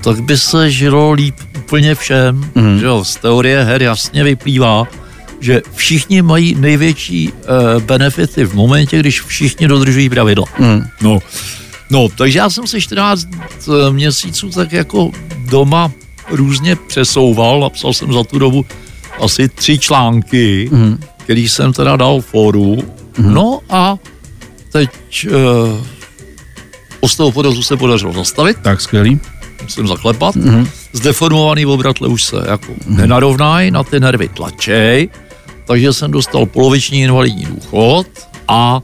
tak 0.00 0.20
by 0.20 0.38
se 0.38 0.70
žilo 0.70 1.12
líp 1.12 1.34
úplně 1.58 1.94
všem. 1.94 2.50
Hmm. 2.56 2.78
Že 2.78 2.86
jo? 2.86 3.04
Z 3.04 3.16
teorie 3.16 3.64
her 3.64 3.82
jasně 3.82 4.24
vyplývá, 4.24 4.86
že 5.40 5.62
všichni 5.74 6.22
mají 6.22 6.54
největší 6.54 7.32
uh, 7.32 7.82
benefity 7.82 8.44
v 8.44 8.54
momentě, 8.54 8.98
když 8.98 9.22
všichni 9.22 9.68
dodržují 9.68 10.08
pravidla. 10.08 10.44
Hmm. 10.54 10.84
No, 11.00 11.18
no, 11.90 12.08
takže 12.08 12.38
já 12.38 12.50
jsem 12.50 12.66
se 12.66 12.80
14 12.80 13.28
měsíců 13.90 14.50
tak 14.50 14.72
jako 14.72 15.10
doma 15.38 15.92
různě 16.30 16.76
přesouval, 16.76 17.60
napsal 17.60 17.92
jsem 17.92 18.12
za 18.12 18.24
tu 18.24 18.38
dobu 18.38 18.66
asi 19.20 19.48
tři 19.48 19.78
články, 19.78 20.68
mm. 20.72 20.98
který 21.16 21.48
jsem 21.48 21.72
teda 21.72 21.96
dal 21.96 22.20
fóru. 22.20 22.76
Mm. 23.18 23.34
No 23.34 23.60
a 23.70 23.96
teď 24.72 24.90
uh, 25.26 25.80
osteoporozu 27.00 27.62
se 27.62 27.76
podařilo 27.76 28.12
zastavit, 28.12 28.56
Tak, 28.62 28.80
skvělý. 28.80 29.20
musím 29.62 29.88
zaklepat. 29.88 30.36
Mm. 30.36 30.68
Zdeformovaný 30.92 31.66
obratle 31.66 32.08
už 32.08 32.24
se 32.24 32.36
jako 32.48 32.72
mm. 32.86 32.96
nenarovnají, 32.96 33.70
na 33.70 33.84
ty 33.84 34.00
nervy 34.00 34.28
tlačej, 34.28 35.08
takže 35.66 35.92
jsem 35.92 36.10
dostal 36.10 36.46
poloviční 36.46 37.02
invalidní 37.02 37.44
důchod 37.44 38.06
a 38.48 38.80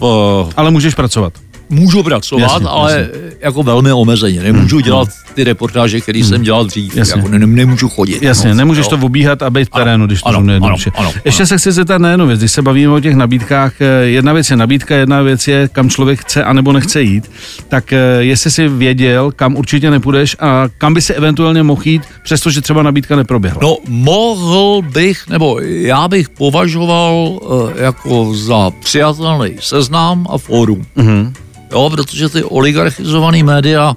v, 0.00 0.52
Ale 0.56 0.70
můžeš 0.70 0.94
pracovat. 0.94 1.32
Můžu 1.70 2.02
pracovat, 2.02 2.42
Jasně, 2.42 2.66
ale 2.68 2.92
jasně. 2.92 3.30
jako 3.40 3.62
velmi 3.62 3.92
omezeně. 3.92 4.42
Nemůžu 4.42 4.80
dělat 4.80 5.08
ty 5.34 5.44
reportáže, 5.44 6.00
které 6.00 6.18
jsem 6.18 6.42
dělal 6.42 6.64
dřív. 6.64 6.96
Jasně. 6.96 7.14
Jako 7.16 7.28
ne, 7.28 7.38
nemůžu 7.38 7.88
chodit. 7.88 8.22
Jasně, 8.22 8.48
no, 8.50 8.54
nemůžeš 8.54 8.86
jo. 8.86 8.90
to 8.96 9.06
obíhat 9.06 9.42
a 9.42 9.50
být 9.50 9.64
v 9.64 9.68
Ano, 9.72 9.84
terénu, 9.84 10.06
když 10.06 10.22
to 10.22 10.28
ano, 10.28 10.38
ano, 10.38 10.76
ano, 10.96 11.12
Ještě 11.24 11.42
ano. 11.42 11.46
se 11.46 11.58
chci 11.58 11.72
zeptat 11.72 11.98
na 12.00 12.10
jednu 12.10 12.26
věc. 12.26 12.40
Když 12.40 12.52
se 12.52 12.62
bavíme 12.62 12.92
o 12.92 13.00
těch 13.00 13.14
nabídkách, 13.14 13.80
eh, 13.80 13.84
jedna 14.04 14.32
věc 14.32 14.50
je 14.50 14.56
nabídka, 14.56 14.96
jedna 14.96 15.22
věc 15.22 15.48
je, 15.48 15.68
kam 15.72 15.90
člověk 15.90 16.20
chce 16.20 16.44
anebo 16.44 16.72
nechce 16.72 17.02
jít. 17.02 17.30
Tak 17.68 17.92
eh, 17.92 17.98
jestli 18.20 18.50
si 18.50 18.68
věděl, 18.68 19.32
kam 19.36 19.56
určitě 19.56 19.90
nepůjdeš 19.90 20.36
a 20.40 20.64
kam 20.78 20.94
by 20.94 21.02
si 21.02 21.14
eventuálně 21.14 21.62
mohl 21.62 21.82
jít, 21.84 22.02
přestože 22.22 22.60
třeba 22.60 22.82
nabídka 22.82 23.16
neproběhla. 23.16 23.60
No, 23.62 23.76
mohl 23.88 24.82
bych, 24.82 25.28
nebo 25.28 25.60
já 25.62 26.08
bych 26.08 26.28
považoval 26.28 27.40
eh, 27.78 27.84
jako 27.84 28.34
za 28.34 28.70
přijatelný 28.84 29.56
seznam 29.60 30.26
a 30.30 30.38
fórum. 30.38 30.86
Mhm. 30.96 31.32
Jo, 31.72 31.90
protože 31.90 32.28
ty 32.28 32.42
oligarchizované 32.44 33.42
média 33.42 33.96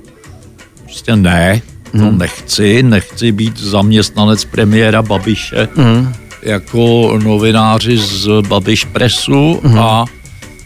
prostě 0.84 1.16
ne, 1.16 1.62
to 1.92 1.98
Mhm. 1.98 2.18
nechci, 2.18 2.84
nechci 2.84 3.32
být 3.32 3.58
zaměstnanec 3.60 4.46
premiéra 4.46 5.02
Babiše 5.02 5.68
Mhm. 5.76 6.14
jako 6.44 7.12
novináři 7.24 7.98
z 7.98 8.28
Babiš 8.48 8.86
Pressu 8.86 9.60
Mhm. 9.64 9.80
a 9.80 10.06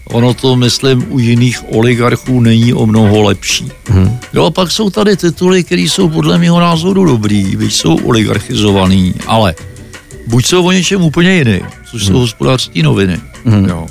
ono 0.05 0.33
to, 0.33 0.55
myslím, 0.55 1.05
u 1.09 1.19
jiných 1.19 1.63
oligarchů 1.71 2.39
není 2.39 2.73
o 2.73 2.85
mnoho 2.85 3.21
lepší. 3.21 3.71
Mhm. 3.89 4.17
Jo, 4.33 4.45
a 4.45 4.51
pak 4.51 4.71
jsou 4.71 4.89
tady 4.89 5.17
tituly, 5.17 5.63
které 5.63 5.81
jsou 5.81 6.09
podle 6.09 6.37
mého 6.37 6.59
názoru 6.59 7.05
dobrý, 7.05 7.55
byť 7.55 7.73
jsou 7.73 7.95
oligarchizovaný, 7.97 9.13
ale 9.27 9.55
buď 10.27 10.45
jsou 10.45 10.65
o 10.65 10.71
něčem 10.71 11.01
úplně 11.01 11.35
jiným, 11.35 11.61
což 11.91 12.01
Mhm. 12.03 12.11
jsou 12.13 12.19
hospodářské 12.19 12.83
noviny, 12.83 13.19
jo. 13.67 13.87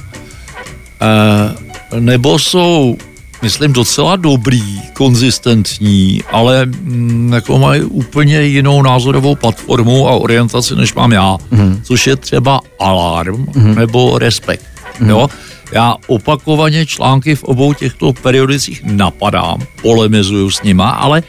E, 1.00 1.63
nebo 1.98 2.38
jsou, 2.38 2.96
myslím, 3.42 3.72
docela 3.72 4.16
dobrý, 4.16 4.80
konzistentní, 4.92 6.22
ale 6.32 6.66
mm, 6.66 7.32
jako 7.34 7.58
mají 7.58 7.82
úplně 7.82 8.42
jinou 8.42 8.82
názorovou 8.82 9.34
platformu 9.34 10.08
a 10.08 10.12
orientaci, 10.12 10.76
než 10.76 10.94
mám 10.94 11.12
já, 11.12 11.36
Mhm. 11.50 11.80
což 11.82 12.06
je 12.06 12.16
třeba 12.16 12.60
Alarm 12.80 13.46
nebo 13.54 14.18
Respekt. 14.18 14.64
Mhm. 15.00 15.10
Jo? 15.10 15.28
Já 15.72 15.94
opakovaně 16.06 16.86
články 16.86 17.34
v 17.34 17.44
obou 17.44 17.72
těchto 17.72 18.12
periodicích 18.12 18.82
napadám, 18.84 19.60
polemizuju 19.82 20.50
s 20.50 20.62
nima, 20.62 20.90
ale 20.90 21.22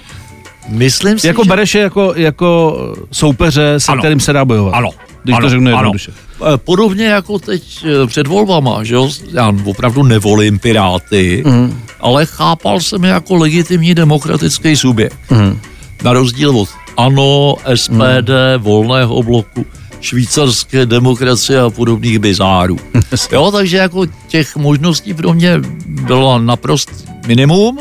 myslím 0.70 1.20
si, 1.20 1.28
Jako 1.28 1.44
že... 1.44 1.50
bereš 1.50 1.76
je 1.76 1.82
jako, 1.82 2.14
jako 2.16 2.78
soupeře, 3.12 3.80
se 3.80 3.92
Ano. 3.92 4.02
kterým 4.02 4.20
se 4.20 4.34
dá 4.34 4.46
bojovat. 4.46 4.74
Ano. 4.74 4.90
Když 5.26 5.34
to 5.36 5.40
ano, 5.40 5.50
řeknu 5.50 5.68
ano. 5.68 5.78
jednoduše. 5.78 6.12
Eh, 6.42 6.58
Podobně 6.58 7.06
jako 7.06 7.40
teď 7.40 7.86
eh, 8.04 8.08
před 8.08 8.28
volbama, 8.28 8.84
že 8.84 8.96
jo, 8.96 9.10
já 9.32 9.54
opravdu 9.66 10.04
nevolím 10.04 10.60
Piráty, 10.60 11.44
Mhm. 11.46 11.82
ale 12.00 12.26
chápal 12.26 12.80
jsem 12.80 13.04
je 13.04 13.10
jako 13.10 13.36
legitimní 13.36 13.96
demokratický 13.96 14.76
subjekt. 14.76 15.18
Mhm. 15.30 15.60
Na 16.04 16.14
rozdíl 16.14 16.58
od 16.60 16.70
ANO, 16.98 17.56
SPD, 17.76 18.30
Volného 18.58 19.24
bloku, 19.24 19.66
švýcarské 20.02 20.86
demokracie 20.86 21.60
a 21.62 21.70
podobných 21.70 22.20
bizárů. 22.20 22.78
Jo, 23.32 23.52
takže 23.52 23.78
jako 23.78 24.06
těch 24.28 24.56
možností 24.56 25.14
pro 25.14 25.34
mě 25.34 25.58
bylo 25.88 26.40
naprost 26.40 26.90
minimum. 27.28 27.80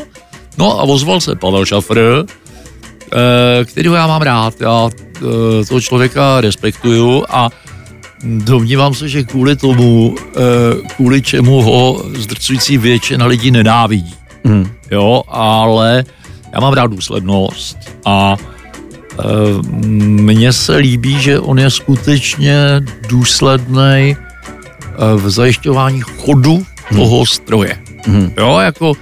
No 0.57 0.79
a 0.79 0.83
ozval 0.83 1.21
se 1.21 1.35
Pavel 1.35 1.65
Šafr, 1.65 2.25
kterého 3.65 3.95
já 3.95 4.07
mám 4.07 4.21
rád. 4.21 4.61
Já 4.61 4.89
eh, 5.17 5.65
toho 5.65 5.81
člověka 5.81 6.41
respektuju 6.41 7.25
a 7.29 7.49
domnívám 8.23 8.93
se, 8.93 9.09
že 9.09 9.23
kvůli 9.23 9.55
tomu, 9.55 10.15
eh, 10.19 10.41
kvůli 10.95 11.21
čemu 11.21 11.61
ho 11.61 12.03
zdrcující 12.13 12.77
většina 12.77 13.25
lidí 13.25 13.51
nenávidí. 13.51 14.15
Hmm. 14.45 14.71
Jo, 14.91 15.23
ale 15.27 16.03
já 16.53 16.59
mám 16.59 16.73
rád 16.73 16.87
důslednost 16.87 17.77
a 18.05 18.35
mně 20.21 20.53
se 20.53 20.75
líbí, 20.75 21.21
že 21.21 21.39
on 21.39 21.59
je 21.59 21.69
skutečně 21.69 22.57
důsledný 23.09 24.15
v 25.15 25.29
zajišťování 25.29 26.01
chodu 26.01 26.65
hmm. 26.85 26.99
toho 26.99 27.25
stroje. 27.25 27.77
Hmm. 28.05 28.33
Jo, 28.37 28.59
jako 28.59 28.93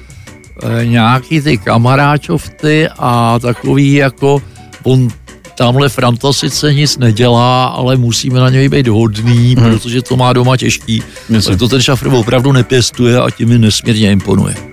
nějaký 0.83 1.41
ty 1.41 1.57
kamaráčovty 1.57 2.87
a 2.97 3.39
takový 3.39 3.93
jako 3.93 4.41
on 4.83 5.07
tamhle 5.55 5.89
Franta 5.89 6.33
sice 6.33 6.73
nic 6.73 6.97
nedělá, 6.97 7.65
ale 7.65 7.97
musíme 7.97 8.39
na 8.39 8.49
něj 8.49 8.69
být 8.69 8.87
hodný, 8.87 9.55
hmm. 9.55 9.65
protože 9.65 10.01
to 10.01 10.17
má 10.17 10.33
doma 10.33 10.57
těžký. 10.57 11.03
Myslím. 11.29 11.57
To 11.57 11.67
ten 11.67 11.81
šafr 11.81 12.07
opravdu 12.07 12.51
nepěstuje 12.51 13.21
a 13.21 13.29
tím 13.29 13.49
mi 13.49 13.59
nesmírně 13.59 14.11
imponuje. 14.11 14.72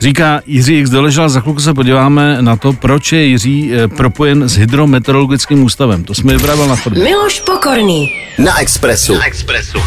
Říká 0.00 0.40
Jiří 0.46 0.74
X. 0.74 0.90
Doležal, 0.90 1.28
za 1.28 1.40
chvilku 1.40 1.60
se 1.60 1.74
podíváme 1.74 2.42
na 2.42 2.56
to, 2.56 2.72
proč 2.72 3.12
je 3.12 3.24
Jiří 3.24 3.72
eh, 3.74 3.88
propojen 3.88 4.48
s 4.48 4.56
hydrometeorologickým 4.56 5.62
ústavem. 5.64 6.04
To 6.04 6.14
jsme 6.14 6.32
vybrával 6.32 6.68
na 6.68 6.76
chodbě. 6.76 7.04
Miloš 7.04 7.40
Pokorný. 7.40 8.08
Na 8.38 8.60
Expressu. 8.60 9.14
Na 9.14 9.26
Expressu. 9.26 9.78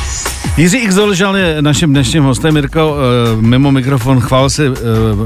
Jiří 0.57 0.77
X. 0.77 0.95
Doležal 0.95 1.37
je 1.37 1.61
naším 1.61 1.89
dnešním 1.89 2.23
hostem. 2.23 2.53
Mirko, 2.53 2.95
eh, 2.95 3.41
mimo 3.41 3.71
mikrofon 3.71 4.19
chvál 4.19 4.49
si, 4.49 4.63
eh, 4.65 4.69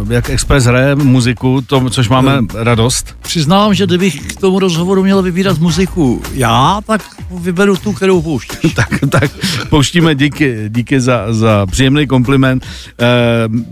jak 0.09 0.29
Express 0.29 0.65
hraje 0.65 0.95
muziku, 0.95 1.61
to, 1.67 1.89
což 1.89 2.09
máme 2.09 2.37
hmm. 2.37 2.47
radost. 2.53 3.15
Přiznám, 3.21 3.73
že 3.73 3.85
kdybych 3.85 4.21
k 4.21 4.39
tomu 4.39 4.59
rozhovoru 4.59 5.03
měl 5.03 5.21
vybírat 5.21 5.59
muziku 5.59 6.21
já, 6.33 6.79
tak 6.87 7.01
vyberu 7.31 7.77
tu, 7.77 7.93
kterou 7.93 8.21
pouštíš. 8.21 8.73
tak, 8.75 8.89
tak 9.09 9.31
pouštíme 9.69 10.15
díky, 10.15 10.55
díky 10.67 10.99
za, 10.99 11.25
za 11.29 11.65
příjemný 11.65 12.07
kompliment. 12.07 12.65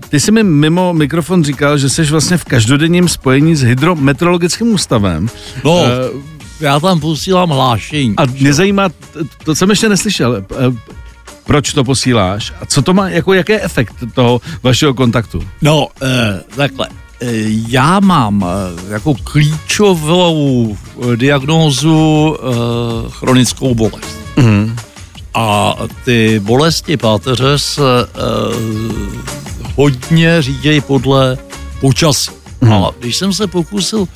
Ty 0.10 0.20
jsi 0.20 0.32
mi 0.32 0.44
mimo 0.44 0.94
mikrofon 1.06 1.44
říkal, 1.44 1.78
že 1.78 1.90
jsi 1.90 2.04
vlastně 2.04 2.38
v 2.38 2.46
každodenním 2.46 3.10
spojení 3.10 3.56
s 3.56 3.62
hydrometeorologickým 3.62 4.74
ústavem. 4.74 5.30
No, 5.64 5.74
uh, 5.74 6.22
já 6.60 6.80
tam 6.80 7.00
posílám 7.00 7.50
hlášení. 7.50 8.14
A 8.18 8.26
mě 8.26 8.54
zajímá, 8.54 8.90
to 9.44 9.56
jsem 9.56 9.70
ještě 9.70 9.90
neslyšel, 9.90 10.46
uh, 10.68 10.76
proč 11.46 11.74
to 11.74 11.84
posíláš 11.84 12.54
a 12.62 12.66
co 12.66 12.82
to 12.82 12.94
má, 12.94 13.10
jako 13.10 13.34
jaký 13.34 13.52
je 13.52 13.62
efekt 13.62 13.94
toho 14.14 14.42
vašeho 14.64 14.94
kontaktu? 14.94 15.44
No, 15.62 15.88
uh, 15.88 15.88
takhle. 16.56 16.88
Já 17.68 18.00
mám 18.00 18.46
jako 18.90 19.16
klíčovou 19.24 20.78
diagnózu 21.16 22.38
chronickou 23.10 23.76
bolest. 23.76 24.18
Mm. 24.36 24.76
A 25.34 25.76
ty 26.06 26.40
bolesti 26.40 26.98
páteře 26.98 27.60
se 27.60 27.82
hodně 29.76 30.42
řídějí 30.42 30.82
podle 30.82 31.38
počasí. 31.80 32.32
Hmm. 32.62 32.74
A 32.74 32.92
když 33.00 33.16
jsem 33.16 33.34
se 33.34 33.48
pokusil 33.48 34.08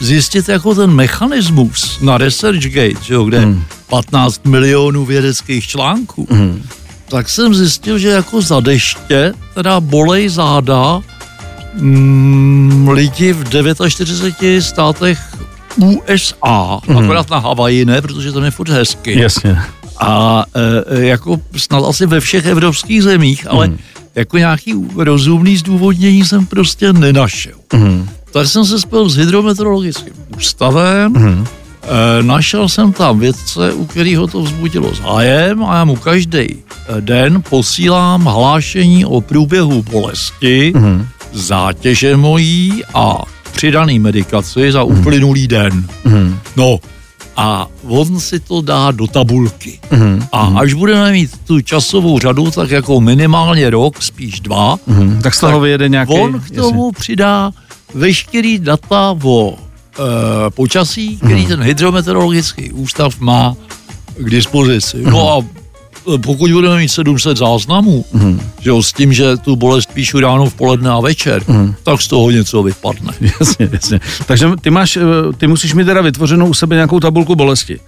zjistit 0.00 0.48
jako 0.48 0.74
ten 0.74 0.90
mechanismus 0.90 1.98
na 2.00 2.18
ResearchGate, 2.18 3.04
že 3.04 3.14
jo, 3.14 3.24
kde 3.24 3.40
hmm. 3.40 3.64
15 3.88 4.46
milionů 4.46 5.04
vědeckých 5.04 5.66
článků, 5.68 6.26
hmm. 6.30 6.62
tak 7.08 7.28
jsem 7.28 7.54
zjistil, 7.54 7.98
že 7.98 8.08
jako 8.08 8.42
za 8.42 8.60
deště 8.60 9.32
teda 9.54 9.80
bolej 9.80 10.28
záda 10.28 11.00
mm, 11.74 12.88
lidi 12.88 13.32
v 13.32 13.44
49 13.88 14.62
státech 14.62 15.18
USA, 15.76 16.80
hmm. 16.88 16.98
akorát 16.98 17.30
na 17.30 17.38
Havaji 17.38 17.84
ne, 17.84 18.02
protože 18.02 18.32
tam 18.32 18.44
je 18.44 18.50
furt 18.50 18.68
hezky. 18.68 19.20
Jasně. 19.20 19.58
A 20.00 20.44
e, 20.90 21.04
jako 21.04 21.40
snad 21.56 21.84
asi 21.88 22.06
ve 22.06 22.20
všech 22.20 22.46
evropských 22.46 23.02
zemích, 23.02 23.46
ale 23.50 23.66
hmm 23.66 23.78
jako 24.18 24.38
nějaký 24.38 24.74
rozumný 24.96 25.56
zdůvodnění 25.56 26.24
jsem 26.24 26.46
prostě 26.46 26.92
nenašel. 26.92 27.58
Mm. 27.74 28.08
Tak 28.32 28.46
jsem 28.46 28.64
se 28.64 28.80
spojil 28.80 29.08
s 29.08 29.16
hydrometeorologickým 29.16 30.12
ústavem, 30.36 31.12
mm. 31.12 31.46
e, 31.82 32.22
našel 32.22 32.68
jsem 32.68 32.92
tam 32.92 33.18
vědce, 33.18 33.72
u 33.72 33.86
kterého 33.86 34.26
to 34.26 34.42
vzbudilo 34.42 34.94
zájem 34.94 35.64
a 35.64 35.76
já 35.76 35.84
mu 35.84 35.96
každý 35.96 36.48
den 37.00 37.42
posílám 37.50 38.24
hlášení 38.24 39.04
o 39.04 39.20
průběhu 39.20 39.82
bolesti, 39.82 40.72
mm. 40.76 41.06
zátěže 41.32 42.16
mojí 42.16 42.82
a 42.94 43.22
přidaný 43.52 43.98
medikaci 43.98 44.72
za 44.72 44.82
uplynulý 44.82 45.48
den. 45.48 45.86
Mm. 46.04 46.38
No, 46.56 46.78
a 47.36 47.66
on 47.88 48.20
si 48.20 48.40
to 48.40 48.60
dá 48.60 48.90
do 48.90 49.06
tabulky. 49.06 49.80
Mm-hmm. 49.90 50.28
A 50.32 50.52
až 50.60 50.74
budeme 50.74 51.12
mít 51.12 51.30
tu 51.46 51.60
časovou 51.60 52.18
řadu, 52.18 52.50
tak 52.50 52.70
jako 52.70 53.00
minimálně 53.00 53.70
rok, 53.70 54.02
spíš 54.02 54.40
dva, 54.40 54.76
mm-hmm. 54.76 55.22
tak 55.22 55.34
z 55.34 55.40
toho 55.40 55.60
vyjede 55.60 55.88
nějaký... 55.88 56.12
On 56.12 56.40
k 56.40 56.50
tomu 56.50 56.86
jasně. 56.86 57.00
přidá 57.00 57.50
veškerý 57.94 58.58
data 58.58 59.16
o 59.24 59.54
e, 59.54 60.50
počasí, 60.50 61.16
který 61.16 61.44
mm-hmm. 61.44 61.48
ten 61.48 61.62
hydrometeorologický 61.62 62.72
ústav 62.72 63.20
má 63.20 63.56
k 64.18 64.30
dispozici. 64.30 64.96
Mm-hmm. 64.96 65.10
No 65.10 65.32
a 65.32 65.44
pokud 66.16 66.52
budeme 66.52 66.76
mít 66.76 66.88
700 66.88 67.36
záznamů, 67.36 68.04
mm. 68.12 68.40
že 68.60 68.70
jo, 68.70 68.82
s 68.82 68.92
tím, 68.92 69.12
že 69.12 69.36
tu 69.36 69.56
bolest 69.56 69.92
píšu 69.92 70.20
ráno, 70.20 70.50
v 70.50 70.54
poledne 70.54 70.90
a 70.90 71.00
večer, 71.00 71.42
mm. 71.48 71.74
tak 71.82 72.00
z 72.00 72.08
toho 72.08 72.30
něco 72.30 72.62
vypadne. 72.62 73.12
Jasně, 73.40 73.68
jasně. 73.72 74.00
Takže 74.26 74.50
ty, 74.60 74.70
máš, 74.70 74.96
eh, 74.96 75.02
ty 75.38 75.46
musíš 75.46 75.74
mít 75.74 75.84
teda 75.84 76.00
vytvořenou 76.00 76.46
u 76.46 76.54
sebe 76.54 76.74
nějakou 76.74 77.00
tabulku 77.00 77.34
bolesti. 77.34 77.80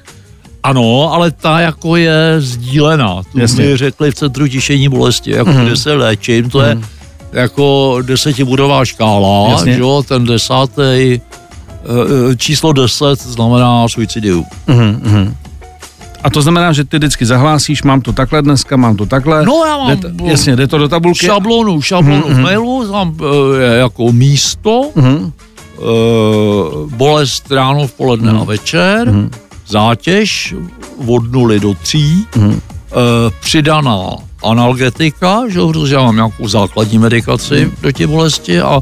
Ano, 0.62 1.12
ale 1.12 1.30
ta 1.30 1.60
jako 1.60 1.96
je 1.96 2.36
sdílená. 2.38 3.22
Tu 3.32 3.38
Jasně. 3.38 3.64
mi 3.64 3.76
řekli 3.76 4.10
v 4.10 4.14
centru 4.14 4.48
tišení 4.48 4.88
bolesti, 4.88 5.30
jako 5.30 5.52
mm. 5.52 5.64
kde 5.64 5.76
se 5.76 5.92
léčím, 5.92 6.50
to 6.50 6.58
mm. 6.58 6.64
je 6.64 6.74
mhm. 6.74 6.84
jako 7.32 7.98
desetibudová 8.02 8.84
škála, 8.84 9.50
Jasně. 9.50 9.72
že 9.72 9.80
jo, 9.80 10.02
ten 10.08 10.24
desátý 10.24 10.82
eh, 10.82 11.20
eh, 12.32 12.36
číslo 12.36 12.72
10 12.72 13.20
znamená 13.20 13.88
suicidium. 13.88 14.44
Mm-hmm. 14.68 15.34
A 16.22 16.30
to 16.30 16.42
znamená, 16.42 16.72
že 16.72 16.84
ty 16.84 16.98
vždycky 16.98 17.26
zahlásíš, 17.26 17.82
mám 17.82 18.00
to 18.00 18.12
takhle 18.12 18.42
dneska, 18.42 18.76
mám 18.76 18.96
to 18.96 19.06
takhle. 19.06 19.44
No 19.44 19.64
já 19.66 19.76
mám. 19.76 19.90
Jde, 19.90 20.12
jasně, 20.24 20.56
jde 20.56 20.66
to 20.66 20.78
do 20.78 20.88
tabulky. 20.88 21.26
Šablonu, 21.26 21.82
šablonu 21.82 22.22
mm-hmm. 22.22 22.34
v 22.34 22.38
mailu, 22.38 22.92
tam 22.92 23.16
je 23.60 23.78
jako 23.78 24.12
místo, 24.12 24.90
mm-hmm. 24.96 25.32
uh, 25.78 26.90
bolest 26.90 27.50
ráno, 27.50 27.86
v 27.86 27.92
poledne 27.92 28.32
mm-hmm. 28.32 28.40
a 28.40 28.44
večer, 28.44 29.08
mm-hmm. 29.08 29.30
zátěž 29.66 30.54
od 31.06 31.32
nuly 31.32 31.60
do 31.60 31.74
tří, 31.74 32.26
mm-hmm. 32.32 32.48
uh, 32.48 32.58
přidaná 33.40 34.10
analgetika, 34.44 35.42
že, 35.48 35.60
protože 35.60 35.94
já 35.94 36.02
mám 36.02 36.16
nějakou 36.16 36.48
základní 36.48 36.98
medikaci 36.98 37.54
mm-hmm. 37.54 37.80
proti 37.80 38.06
bolesti 38.06 38.60
a 38.60 38.80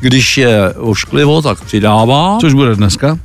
když 0.00 0.38
je 0.38 0.74
ošklivo, 0.74 1.42
tak 1.42 1.64
přidává. 1.64 2.38
Což 2.40 2.54
bude 2.54 2.76
dneska? 2.76 3.18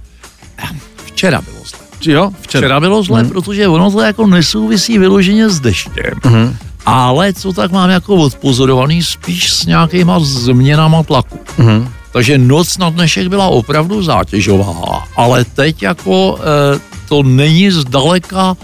Včera 1.05 1.41
bylo. 1.41 1.60
Jo, 2.05 2.31
včera. 2.41 2.61
včera 2.61 2.79
bylo 2.79 3.03
zle, 3.03 3.23
mm. 3.23 3.29
protože 3.29 3.67
ono 3.67 3.91
to 3.91 4.01
jako 4.01 4.27
nesouvisí 4.27 4.97
vyloženě 4.97 5.49
s 5.49 5.59
deštěm. 5.59 6.13
Mm. 6.25 6.55
Ale 6.85 7.33
co 7.33 7.53
tak 7.53 7.71
mám 7.71 7.89
jako 7.89 8.15
odpozorovaný 8.15 9.03
spíš 9.03 9.53
s 9.53 9.65
nějakýma 9.65 10.19
změnama 10.19 11.03
tlaku. 11.03 11.39
Mm. 11.57 11.89
Takže 12.11 12.37
noc 12.37 12.77
na 12.77 12.89
dnešek 12.89 13.27
byla 13.27 13.47
opravdu 13.47 14.03
zátěžová, 14.03 15.03
ale 15.15 15.45
teď 15.45 15.83
jako 15.83 16.39
e, 16.39 16.79
to 17.09 17.23
není 17.23 17.71
zdaleka 17.71 18.57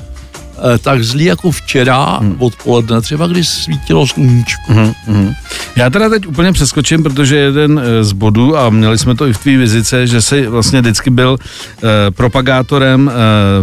tak 0.79 1.03
zlý 1.03 1.25
jako 1.25 1.51
včera 1.51 2.17
hmm. 2.21 2.35
odpoledne, 2.39 3.01
třeba 3.01 3.27
když 3.27 3.47
svítilo 3.47 4.07
sluníčko. 4.07 4.61
Hmm, 4.67 4.93
hmm. 5.05 5.33
Já 5.75 5.89
teda 5.89 6.09
teď 6.09 6.27
úplně 6.27 6.51
přeskočím, 6.51 7.03
protože 7.03 7.35
jeden 7.35 7.81
eh, 7.83 8.03
z 8.03 8.11
bodů, 8.11 8.57
a 8.57 8.69
měli 8.69 8.97
jsme 8.97 9.15
to 9.15 9.27
i 9.27 9.33
v 9.33 9.37
tvý 9.37 9.57
vizice, 9.57 10.07
že 10.07 10.21
jsi 10.21 10.47
vlastně 10.47 10.81
vždycky 10.81 11.09
byl 11.09 11.37
eh, 11.37 11.81
propagátorem 12.11 13.11
eh, 13.11 13.13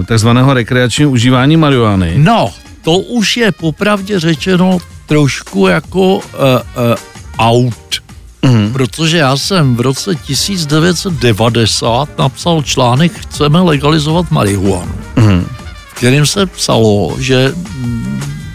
takzvaného 0.05 0.55
rekreačního 0.55 1.11
užívání 1.11 1.57
marihuany. 1.57 2.15
No, 2.17 2.51
to 2.83 2.99
už 2.99 3.37
je 3.37 3.53
popravdě 3.53 4.21
řečeno 4.21 4.79
trošku 5.07 5.67
jako 5.67 6.21
eh, 6.21 6.37
eh, 6.77 6.95
out. 7.39 7.75
Mm. 8.43 8.73
Protože 8.73 9.19
já 9.19 9.37
jsem 9.37 9.77
v 9.77 9.81
roce 9.81 10.15
1990 10.15 12.19
napsal 12.19 12.63
článek 12.63 13.13
Chceme 13.13 13.61
legalizovat 13.61 14.31
marihuanu. 14.31 14.93
Mm 15.17 15.47
kterým 16.05 16.27
se 16.27 16.47
psalo, 16.47 17.17
že 17.19 17.55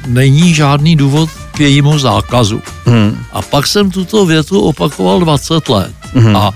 není 0.07 0.53
žádný 0.53 0.95
důvod 0.95 1.29
k 1.51 1.59
jejímu 1.59 1.99
zákazu. 1.99 2.61
Hmm. 2.85 3.17
A 3.33 3.41
pak 3.41 3.67
jsem 3.67 3.91
tuto 3.91 4.25
větu 4.25 4.61
opakoval 4.61 5.19
20 5.19 5.69
let. 5.69 5.93
Hmm. 6.13 6.35
A 6.35 6.53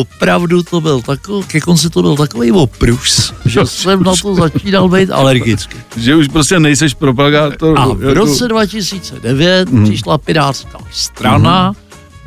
Opravdu 0.00 0.62
to 0.62 0.80
byl 0.80 1.02
takový, 1.02 1.46
ke 1.46 1.60
konci 1.60 1.90
to 1.90 2.02
byl 2.02 2.16
takový 2.16 2.52
oprus, 2.52 3.34
že 3.44 3.60
jsem 3.64 4.02
na 4.02 4.12
to 4.22 4.34
začínal 4.34 4.88
být 4.88 5.10
alergický. 5.10 5.76
Že 5.96 6.14
už 6.14 6.28
prostě 6.28 6.60
nejseš 6.60 6.94
propagátor. 6.94 7.78
A 7.78 7.86
v 7.86 8.14
roce 8.14 8.48
2009 8.48 9.70
mm. 9.70 9.84
přišla 9.84 10.18
Pirátská 10.18 10.78
strana, 10.90 11.74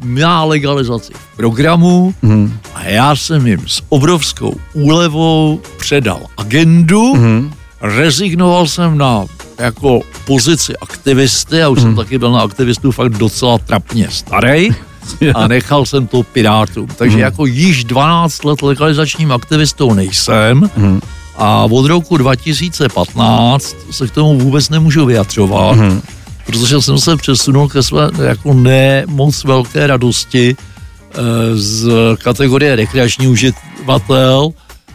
mm. 0.01 0.11
měla 0.11 0.43
legalizaci 0.43 1.13
programu 1.35 2.13
mm. 2.21 2.59
a 2.75 2.83
já 2.83 3.15
jsem 3.15 3.47
jim 3.47 3.63
s 3.67 3.81
obrovskou 3.89 4.55
úlevou 4.73 5.61
předal 5.77 6.19
agendu, 6.37 7.15
mm. 7.15 7.53
Rezignoval 7.81 8.67
jsem 8.67 8.97
na 8.97 9.25
jako 9.59 10.01
pozici 10.25 10.77
aktivisty, 10.77 11.63
a 11.63 11.69
už 11.69 11.79
mm. 11.79 11.83
jsem 11.83 11.95
taky 11.95 12.17
byl 12.17 12.31
na 12.31 12.41
aktivistu 12.41 12.91
fakt 12.91 13.09
docela 13.09 13.57
trapně 13.57 14.07
starý 14.11 14.69
a 15.35 15.47
nechal 15.47 15.85
jsem 15.85 16.07
to 16.07 16.23
Pirátům. 16.23 16.87
Takže 16.87 17.15
hmm. 17.15 17.23
jako 17.23 17.45
již 17.45 17.83
12 17.83 18.43
let 18.43 18.61
legalizačním 18.61 19.31
aktivistou 19.31 19.93
nejsem 19.93 20.69
hmm. 20.75 21.01
a 21.35 21.63
od 21.63 21.85
roku 21.85 22.17
2015 22.17 23.75
se 23.91 24.07
k 24.07 24.11
tomu 24.11 24.39
vůbec 24.39 24.69
nemůžu 24.69 25.05
vyjadřovat, 25.05 25.77
hmm. 25.77 26.01
protože 26.45 26.81
jsem 26.81 26.97
se 26.97 27.17
přesunul 27.17 27.69
ke 27.69 27.83
své 27.83 28.09
jako 28.23 28.53
ne 28.53 29.03
moc 29.07 29.43
velké 29.43 29.87
radosti 29.87 30.55
eh, 30.55 31.17
z 31.53 31.89
kategorie 32.23 32.75
rekreační 32.75 33.27
uživatel 33.27 34.49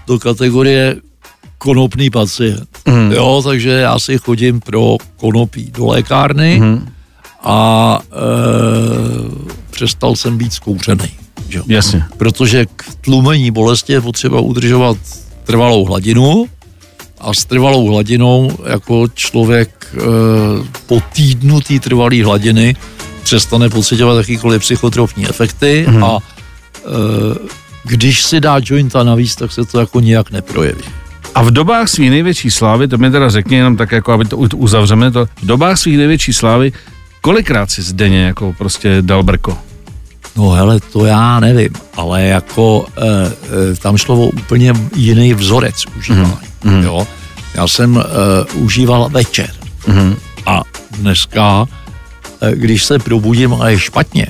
do 0.07 0.18
kategorie 0.18 0.97
konopný 1.62 2.11
pacient. 2.11 2.68
Mm. 2.88 3.12
Jo, 3.12 3.42
takže 3.44 3.70
já 3.70 3.98
si 3.98 4.18
chodím 4.18 4.61
pro 4.61 4.96
konopí 5.16 5.70
do 5.70 5.87
lékárny 5.87 6.61
mm. 6.61 6.88
a 7.42 7.98
e, 8.03 8.16
přestal 9.70 10.16
jsem 10.16 10.38
být 10.38 10.53
zkouřený. 10.53 11.11
Že? 11.48 11.62
Jasně. 11.66 12.05
Protože 12.18 12.66
k 12.66 12.85
tlumení 13.01 13.51
bolesti 13.51 13.92
je 13.92 14.01
potřeba 14.01 14.40
udržovat 14.40 14.96
trvalou 15.44 15.85
hladinu 15.85 16.46
a 17.20 17.35
s 17.35 17.44
trvalou 17.44 17.87
hladinou 17.87 18.51
jako 18.66 19.09
člověk 19.14 19.94
e, 19.94 19.98
po 20.87 21.03
týdnu 21.12 21.61
té 21.61 21.79
trvalé 21.79 22.25
hladiny 22.25 22.77
přestane 23.22 23.68
pocitovat 23.68 24.18
jakýkoliv 24.18 24.62
psychotropní 24.62 25.29
efekty 25.29 25.87
mm. 25.88 26.05
a 26.05 26.18
e, 26.18 26.83
když 27.85 28.22
si 28.22 28.40
dá 28.40 28.61
jointa 28.64 29.03
navíc, 29.03 29.35
tak 29.37 29.53
se 29.53 29.64
to 29.64 29.81
jako 29.81 30.01
nijak 30.01 30.31
neprojeví. 30.31 31.02
A 31.35 31.42
v 31.42 31.51
dobách 31.51 31.88
svých 31.88 32.11
největší 32.11 32.51
slávy, 32.51 32.88
to 32.88 32.99
mi 32.99 33.11
teda 33.11 33.31
řekni 33.31 33.57
jenom 33.57 33.77
tak, 33.77 33.92
jako 33.92 34.12
aby 34.12 34.25
to 34.25 34.37
uzavřeme, 34.37 35.11
to, 35.11 35.27
v 35.27 35.47
dobách 35.47 35.79
svých 35.79 35.97
největší 35.97 36.33
slávy, 36.33 36.73
kolikrát 37.21 37.71
si 37.71 37.83
zdeně 37.83 38.25
jako 38.25 38.55
prostě 38.59 38.97
dal 39.01 39.23
brko? 39.23 39.59
No 40.37 40.51
hele, 40.51 40.81
to 40.81 41.05
já 41.05 41.40
nevím, 41.40 41.71
ale 41.97 42.23
jako 42.23 42.87
e, 42.97 43.07
e, 43.73 43.77
tam 43.77 43.97
šlo 43.97 44.16
o 44.16 44.27
úplně 44.27 44.75
jiný 44.97 45.35
vzorec 45.35 45.85
užívání, 45.99 46.49
mm. 46.64 46.83
jo. 46.83 47.07
Já 47.55 47.68
jsem 47.68 47.99
e, 47.99 48.05
užíval 48.55 49.09
večer 49.09 49.51
mm. 49.87 50.16
a 50.47 50.62
dneska, 50.90 51.66
e, 52.40 52.57
když 52.57 52.85
se 52.85 52.99
probudím 52.99 53.55
a 53.55 53.68
je 53.68 53.79
špatně, 53.79 54.27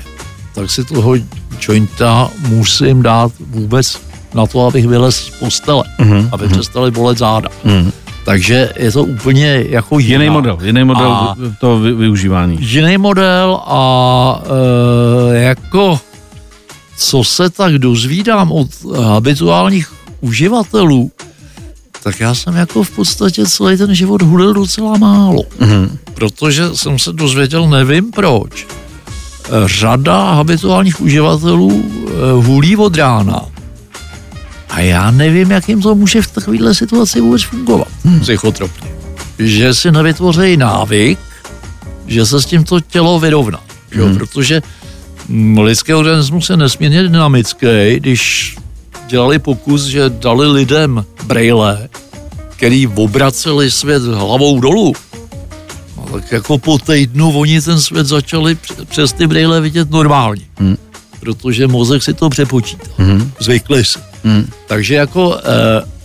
tak 0.55 0.71
si 0.71 0.85
toho 0.85 1.15
jointa 1.61 2.31
musím 2.49 3.03
dát 3.03 3.33
vůbec 3.41 4.01
na 4.35 4.47
to, 4.47 4.67
abych 4.67 4.89
vylez 4.89 5.17
z 5.17 5.31
postele, 5.31 5.85
mm. 5.99 6.29
aby 6.33 6.49
přestali 6.49 6.91
bolet 6.91 7.19
záda. 7.19 7.49
Mm. 7.65 7.93
Takže 8.25 8.73
je 8.77 8.93
to 8.93 9.05
úplně 9.05 9.65
jako 9.69 9.99
jiná. 9.99 10.23
Jiný 10.23 10.35
model, 10.35 10.59
jiný 10.63 10.85
model 10.85 11.13
a 11.13 11.37
toho 11.61 11.81
využívání. 11.81 12.59
Jiný 12.61 12.99
model 12.99 13.61
a 13.67 14.43
e, 15.33 15.39
jako 15.39 16.01
co 16.97 17.25
se 17.25 17.51
tak 17.51 17.75
dozvídám 17.75 18.53
od 18.53 18.69
habituálních 19.03 19.93
uživatelů, 20.21 21.11
tak 22.03 22.21
já 22.21 22.35
jsem 22.35 22.57
jako 22.57 22.83
v 22.83 22.91
podstatě 22.91 23.47
celý 23.47 23.77
ten 23.77 23.95
život 23.95 24.23
hulil 24.23 24.55
docela 24.55 24.99
málo. 24.99 25.43
Mm-hmm. 25.61 25.89
Protože 26.15 26.63
jsem 26.75 26.99
se 26.99 27.13
dozvěděl, 27.13 27.69
nevím 27.69 28.11
proč, 28.11 28.67
řada 29.67 30.33
habituálních 30.33 31.01
uživatelů 31.01 31.83
e, 31.83 32.33
hulí 32.33 32.77
od 32.77 32.97
rána 32.97 33.52
a 34.73 34.81
já 34.81 35.11
nevím, 35.11 35.51
jak 35.51 35.69
jim 35.69 35.83
to 35.83 35.95
může 35.95 36.23
v 36.23 36.31
takovéhle 36.31 36.75
situaci 36.75 37.21
vůbec 37.21 37.43
fungovat, 37.43 37.89
hmm. 38.05 38.21
psychotropně. 38.21 38.89
Že 39.39 39.75
si 39.75 39.93
nevytvoří 39.93 40.57
návyk, 40.57 41.19
že 42.07 42.27
se 42.27 42.41
s 42.41 42.47
tím 42.47 42.65
to 42.65 42.81
tělo 42.81 43.21
vyrovná. 43.21 43.61
Hmm. 43.91 44.01
Jo? 44.01 44.19
Protože 44.19 44.63
lidský 45.61 45.95
organismus 45.95 46.51
je 46.51 46.57
nesmírně 46.57 47.03
dynamický, 47.03 47.67
když 47.97 48.57
dělali 49.07 49.39
pokus, 49.39 49.85
že 49.85 50.09
dali 50.09 50.47
lidem 50.47 51.05
brejle, 51.25 51.89
který 52.57 52.87
obraceli 52.87 53.71
svět 53.71 54.03
hlavou 54.03 54.61
dolů, 54.61 54.93
no, 55.97 56.07
tak 56.13 56.33
jako 56.33 56.59
po 56.59 56.79
týdnu 56.79 57.39
oni 57.39 57.61
ten 57.61 57.81
svět 57.81 58.07
začali 58.07 58.57
přes 58.89 59.13
ty 59.13 59.27
brejle 59.27 59.61
vidět 59.61 59.91
normálně. 59.91 60.43
Hmm. 60.57 60.77
Protože 61.21 61.67
mozek 61.67 62.03
si 62.03 62.15
to 62.15 62.31
přepočítal. 62.31 62.95
Hmm. 62.97 63.33
Zvykli 63.41 63.85
si. 63.85 64.12
Hmm. 64.25 64.49
Takže 64.67 64.95
jako 64.95 65.37
e, 65.37 65.41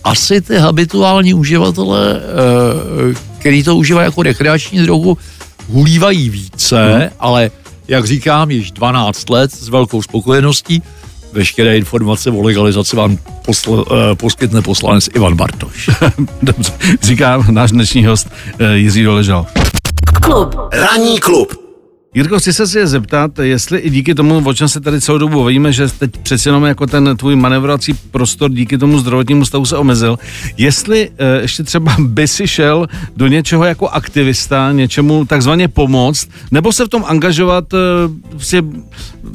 asi 0.04 0.40
ty 0.40 0.56
habituální 0.56 1.34
uživatelé, 1.34 2.16
e, 2.16 3.14
který 3.38 3.62
to 3.62 3.76
užívají 3.76 4.04
jako 4.04 4.22
rekreační 4.22 4.78
drogu, 4.78 5.18
hulívají 5.68 6.30
více, 6.30 6.94
hmm. 6.94 7.08
ale 7.20 7.50
jak 7.88 8.04
říkám, 8.06 8.50
již 8.50 8.70
12 8.70 9.30
let 9.30 9.52
s 9.52 9.68
velkou 9.68 10.02
spokojeností. 10.02 10.82
Veškeré 11.32 11.76
informace 11.76 12.30
o 12.30 12.42
legalizaci 12.42 12.96
vám 12.96 13.18
posl, 13.44 13.84
e, 14.12 14.14
poskytne 14.14 14.62
poslanec 14.62 15.08
Ivan 15.14 15.36
Bartoš. 15.36 15.90
Dobře, 16.42 16.72
říká 17.02 17.44
náš 17.50 17.70
dnešní 17.70 18.06
host 18.06 18.28
e, 18.58 18.76
Jiří 18.76 19.02
Doležal. 19.02 19.46
Klub. 20.22 20.54
Ranní 20.72 21.20
klub. 21.20 21.67
Jirko, 22.14 22.38
chci 22.38 22.52
se 22.52 22.66
si 22.66 22.86
zeptat, 22.86 23.38
jestli 23.38 23.78
i 23.78 23.90
díky 23.90 24.14
tomu, 24.14 24.42
o 24.48 24.54
čem 24.54 24.68
se 24.68 24.80
tady 24.80 25.00
celou 25.00 25.18
dobu 25.18 25.40
bavíme, 25.40 25.72
že 25.72 25.88
teď 25.88 26.10
přeci 26.16 26.48
jenom 26.48 26.64
jako 26.64 26.86
ten 26.86 27.16
tvůj 27.16 27.36
manevrovací 27.36 27.94
prostor 27.94 28.50
díky 28.50 28.78
tomu 28.78 28.98
zdravotnímu 28.98 29.44
stavu 29.44 29.64
se 29.64 29.76
omezil, 29.76 30.18
jestli 30.56 31.10
e, 31.18 31.40
ještě 31.40 31.62
třeba 31.62 31.96
by 31.98 32.28
si 32.28 32.48
šel 32.48 32.86
do 33.16 33.26
něčeho 33.26 33.64
jako 33.64 33.88
aktivista, 33.88 34.72
něčemu 34.72 35.24
takzvaně 35.24 35.68
pomoct, 35.68 36.28
nebo 36.50 36.72
se 36.72 36.84
v 36.84 36.88
tom 36.88 37.04
angažovat, 37.06 37.74
e, 37.74 37.76
vlastně 38.30 38.62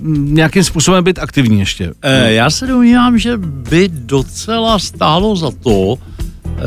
nějakým 0.09 0.63
způsobem 0.63 1.03
být 1.03 1.19
aktivní 1.19 1.59
ještě? 1.59 1.91
E, 2.01 2.33
já 2.33 2.49
se 2.49 2.67
domnívám, 2.67 3.17
že 3.17 3.37
by 3.37 3.89
docela 3.93 4.79
stálo 4.79 5.35
za 5.35 5.51
to, 5.63 5.95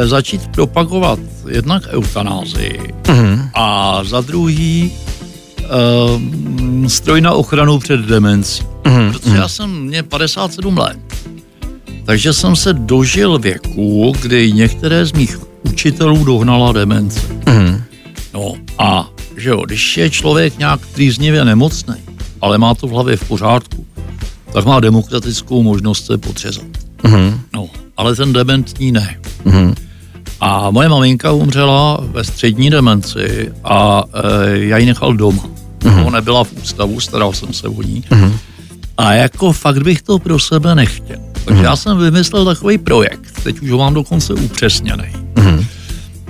začít 0.05 0.47
propagovat 0.47 1.19
jednak 1.49 1.83
eutanázii 1.91 2.81
mm-hmm. 3.03 3.51
a 3.55 4.01
za 4.05 4.21
druhý 4.21 4.93
uh, 5.67 6.87
stroj 6.87 7.21
na 7.21 7.33
ochranu 7.33 7.79
před 7.79 8.01
demencí. 8.01 8.63
Mm-hmm. 8.83 9.13
Protože 9.13 9.37
já 9.37 9.49
jsem, 9.49 9.81
mě 9.83 10.03
57 10.03 10.79
let, 10.79 10.99
takže 12.05 12.33
jsem 12.33 12.57
se 12.57 12.73
dožil 12.73 13.39
věku, 13.39 14.15
kdy 14.23 14.53
některé 14.53 15.07
z 15.07 15.13
mých 15.13 15.39
učitelů 15.63 16.25
dohnala 16.25 16.73
demence. 16.73 17.21
Mm-hmm. 17.21 17.83
No 18.35 18.53
a 18.79 19.11
že 19.37 19.49
jo, 19.49 19.63
když 19.67 19.97
je 19.97 20.11
člověk 20.11 20.59
nějak 20.59 20.87
trýznivě 20.87 21.45
nemocný, 21.45 21.95
ale 22.41 22.59
má 22.59 22.75
to 22.75 22.87
v 22.87 22.91
hlavě 22.91 23.17
v 23.17 23.29
pořádku, 23.29 23.87
tak 24.53 24.65
má 24.65 24.81
demokratickou 24.81 25.63
možnost 25.63 26.07
se 26.07 26.19
potřezat. 26.19 26.65
Mm-hmm. 27.03 27.39
No, 27.55 27.69
ale 27.97 28.17
ten 28.17 28.33
dementní 28.33 28.93
ne. 28.93 29.21
Mm-hmm. 29.45 29.75
A 30.41 30.71
moje 30.71 30.89
maminka 30.89 31.33
umřela 31.33 31.99
ve 32.03 32.25
střední 32.25 32.71
demenci 32.71 33.53
a 33.65 34.05
e, 34.15 34.59
já 34.59 34.79
ji 34.79 34.87
nechal 34.87 35.15
doma. 35.15 35.43
Mm-hmm. 35.79 36.13
Nebyla 36.13 36.45
v 36.45 36.53
ústavu, 36.63 37.01
staral 37.01 37.33
jsem 37.33 37.53
se 37.53 37.69
o 37.69 37.83
ní. 37.83 38.05
Mm-hmm. 38.11 38.33
A 38.99 39.13
jako 39.13 39.53
fakt 39.53 39.83
bych 39.83 40.03
to 40.03 40.19
pro 40.19 40.39
sebe 40.39 40.75
nechtěl. 40.75 41.19
Takže 41.45 41.63
mm-hmm. 41.63 41.65
já 41.65 41.77
jsem 41.77 41.99
vymyslel 41.99 42.45
takový 42.45 42.79
projekt, 42.79 43.43
teď 43.43 43.61
už 43.61 43.71
ho 43.71 43.79
mám 43.79 43.95
dokonce 43.95 44.35
upřesněný. 44.35 45.05
Mm-hmm. 45.35 45.65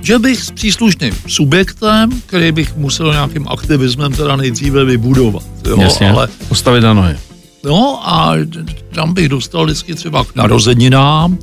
Že 0.01 0.19
bych 0.19 0.43
s 0.43 0.51
příslušným 0.51 1.13
subjektem, 1.27 2.21
který 2.25 2.51
bych 2.51 2.77
musel 2.77 3.11
nějakým 3.11 3.47
aktivismem 3.47 4.13
teda 4.13 4.35
nejdříve 4.35 4.85
vybudovat. 4.85 5.43
Jo, 5.69 5.81
Jasně, 5.81 6.11
ale, 6.11 6.27
postavit 6.47 6.81
na 6.81 6.93
nohy. 6.93 7.15
No 7.65 8.09
a 8.09 8.33
tam 8.95 9.13
bych 9.13 9.29
dostal 9.29 9.65
vždycky 9.65 9.95
třeba 9.95 10.23
k 10.23 10.35
narozeninám 10.35 11.37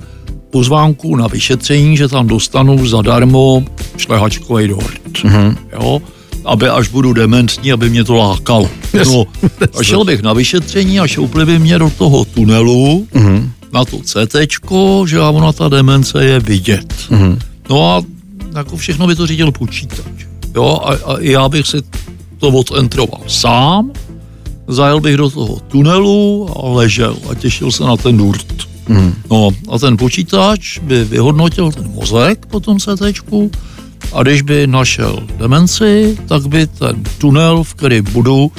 pozvánku 0.54 1.16
na 1.16 1.26
vyšetření, 1.26 1.96
že 1.96 2.08
tam 2.08 2.26
dostanu 2.26 2.86
zadarmo 2.86 3.64
šlehačkový 3.96 4.68
dort. 4.68 5.02
Mm-hmm. 5.10 5.56
Jo, 5.72 6.02
aby 6.44 6.68
až 6.68 6.88
budu 6.88 7.12
dementní, 7.12 7.72
aby 7.72 7.90
mě 7.90 8.04
to 8.04 8.14
lákalo. 8.14 8.70
No, 8.94 9.24
a 9.78 9.82
šel 9.82 10.04
bych 10.04 10.22
na 10.22 10.32
vyšetření 10.32 11.00
a 11.00 11.06
šoupli 11.06 11.46
by 11.46 11.58
mě 11.58 11.78
do 11.78 11.90
toho 11.90 12.24
tunelu, 12.24 13.06
mm-hmm. 13.14 13.50
na 13.72 13.84
to 13.84 13.98
CT, 13.98 14.36
že 15.06 15.20
ona 15.20 15.52
ta 15.52 15.68
demence 15.68 16.24
je 16.24 16.40
vidět. 16.40 16.94
Mm-hmm. 17.10 17.38
No 17.70 17.90
a 17.90 18.02
jako 18.56 18.76
všechno 18.76 19.06
by 19.06 19.14
to 19.14 19.26
řídil 19.26 19.52
počítač. 19.52 20.26
Jo, 20.54 20.80
a, 20.84 20.90
a 20.90 21.16
já 21.20 21.48
bych 21.48 21.66
si 21.66 21.82
to 22.38 22.48
odentroval 22.48 23.20
sám, 23.26 23.90
zajel 24.68 25.00
bych 25.00 25.16
do 25.16 25.30
toho 25.30 25.60
tunelu 25.68 26.48
a 26.56 26.68
ležel 26.68 27.16
a 27.30 27.34
těšil 27.34 27.72
se 27.72 27.84
na 27.84 27.96
ten 27.96 28.16
durt. 28.16 28.73
Mm. 28.88 29.14
No 29.30 29.50
a 29.72 29.78
ten 29.78 29.96
počítač 29.96 30.78
by 30.78 31.04
vyhodnotil 31.04 31.72
ten 31.72 31.88
mozek 31.88 32.46
po 32.46 32.60
tom 32.60 32.78
CT 32.78 33.00
a 34.12 34.22
když 34.22 34.42
by 34.42 34.66
našel 34.66 35.22
demenci, 35.38 36.18
tak 36.28 36.46
by 36.46 36.66
ten 36.66 37.02
tunel, 37.18 37.64
v 37.64 37.74
který 37.74 38.00
budu, 38.00 38.52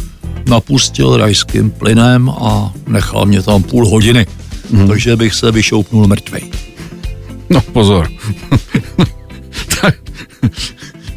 napustil 0.50 1.18
rajským 1.18 1.72
plynem 1.72 2.30
a 2.30 2.74
nechal 2.88 3.26
mě 3.26 3.42
tam 3.42 3.64
půl 3.64 3.90
hodiny. 3.90 4.26
Mm. 4.72 4.88
Takže 4.88 5.16
bych 5.16 5.34
se 5.34 5.52
vyšoupnul 5.52 6.08
mrtvej. 6.08 6.52
No 7.50 7.62
pozor. 7.62 8.10
tak, 9.82 9.96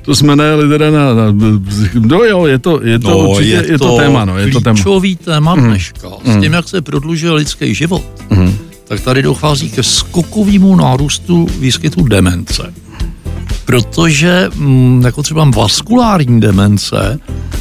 to 0.03 0.15
jsme 0.15 0.37
najeli 0.37 0.69
teda 0.69 0.91
na, 0.91 1.15
na, 1.15 1.25
no 1.95 2.25
jo, 2.25 2.47
je 2.47 2.59
to, 2.59 2.81
je 2.85 2.99
to 2.99 3.11
no, 3.11 3.19
určitě, 3.19 3.51
je 3.51 3.63
to, 3.63 3.73
je 3.73 3.79
to 3.79 3.97
téma, 3.97 4.25
no, 4.25 4.39
je 4.39 4.53
to 4.53 4.61
téma. 4.61 4.81
téma 5.25 5.55
mm. 5.55 5.65
dneška. 5.65 6.09
S 6.25 6.33
tím, 6.33 6.49
mm. 6.49 6.55
jak 6.55 6.69
se 6.69 6.83
prodlužuje 6.83 7.33
lidský 7.33 7.75
život, 7.75 8.05
mm. 8.31 8.59
Tak 8.89 9.01
tady 9.01 9.23
dochází 9.23 9.71
ke 9.71 9.83
skokovému 9.83 10.77
nárůstu 10.77 11.47
výskytu 11.59 12.03
demence. 12.03 12.75
Protože 13.65 14.51
mm, 14.55 15.03
jako 15.05 15.23
třeba 15.23 15.45
vaskulární 15.45 16.41
demence, 16.41 17.19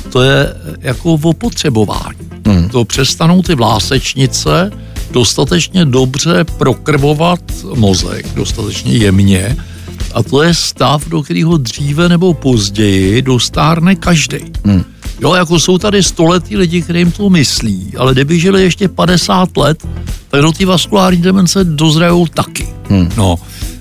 to 0.09 0.21
je 0.21 0.53
jako 0.79 1.13
opotřebování. 1.13 2.19
Mm. 2.47 2.69
To 2.69 2.85
přestanou 2.85 3.41
ty 3.41 3.55
vlásečnice 3.55 4.71
dostatečně 5.11 5.85
dobře 5.85 6.43
prokrvovat 6.43 7.39
mozek, 7.75 8.33
dostatečně 8.35 8.93
jemně, 8.93 9.57
a 10.13 10.23
to 10.23 10.43
je 10.43 10.53
stav, 10.53 11.09
do 11.09 11.23
kterého 11.23 11.57
dříve 11.57 12.09
nebo 12.09 12.33
později 12.33 13.21
dostárne 13.21 13.95
každý. 13.95 14.37
Hmm. 14.65 14.83
Jo, 15.21 15.33
jako 15.33 15.59
jsou 15.59 15.77
tady 15.77 16.03
století 16.03 16.57
lidi, 16.57 16.81
kterým 16.81 17.11
to 17.11 17.29
myslí, 17.29 17.93
ale 17.97 18.13
kdyby 18.13 18.39
žili 18.39 18.63
ještě 18.63 18.87
50 18.87 19.57
let, 19.57 19.87
tak 20.29 20.41
do 20.41 20.51
té 20.51 20.65
vaskulární 20.65 21.21
demence 21.21 21.63
dozrajou 21.63 22.27
taky. 22.27 22.67
Hmm. 22.89 23.09
No, 23.17 23.35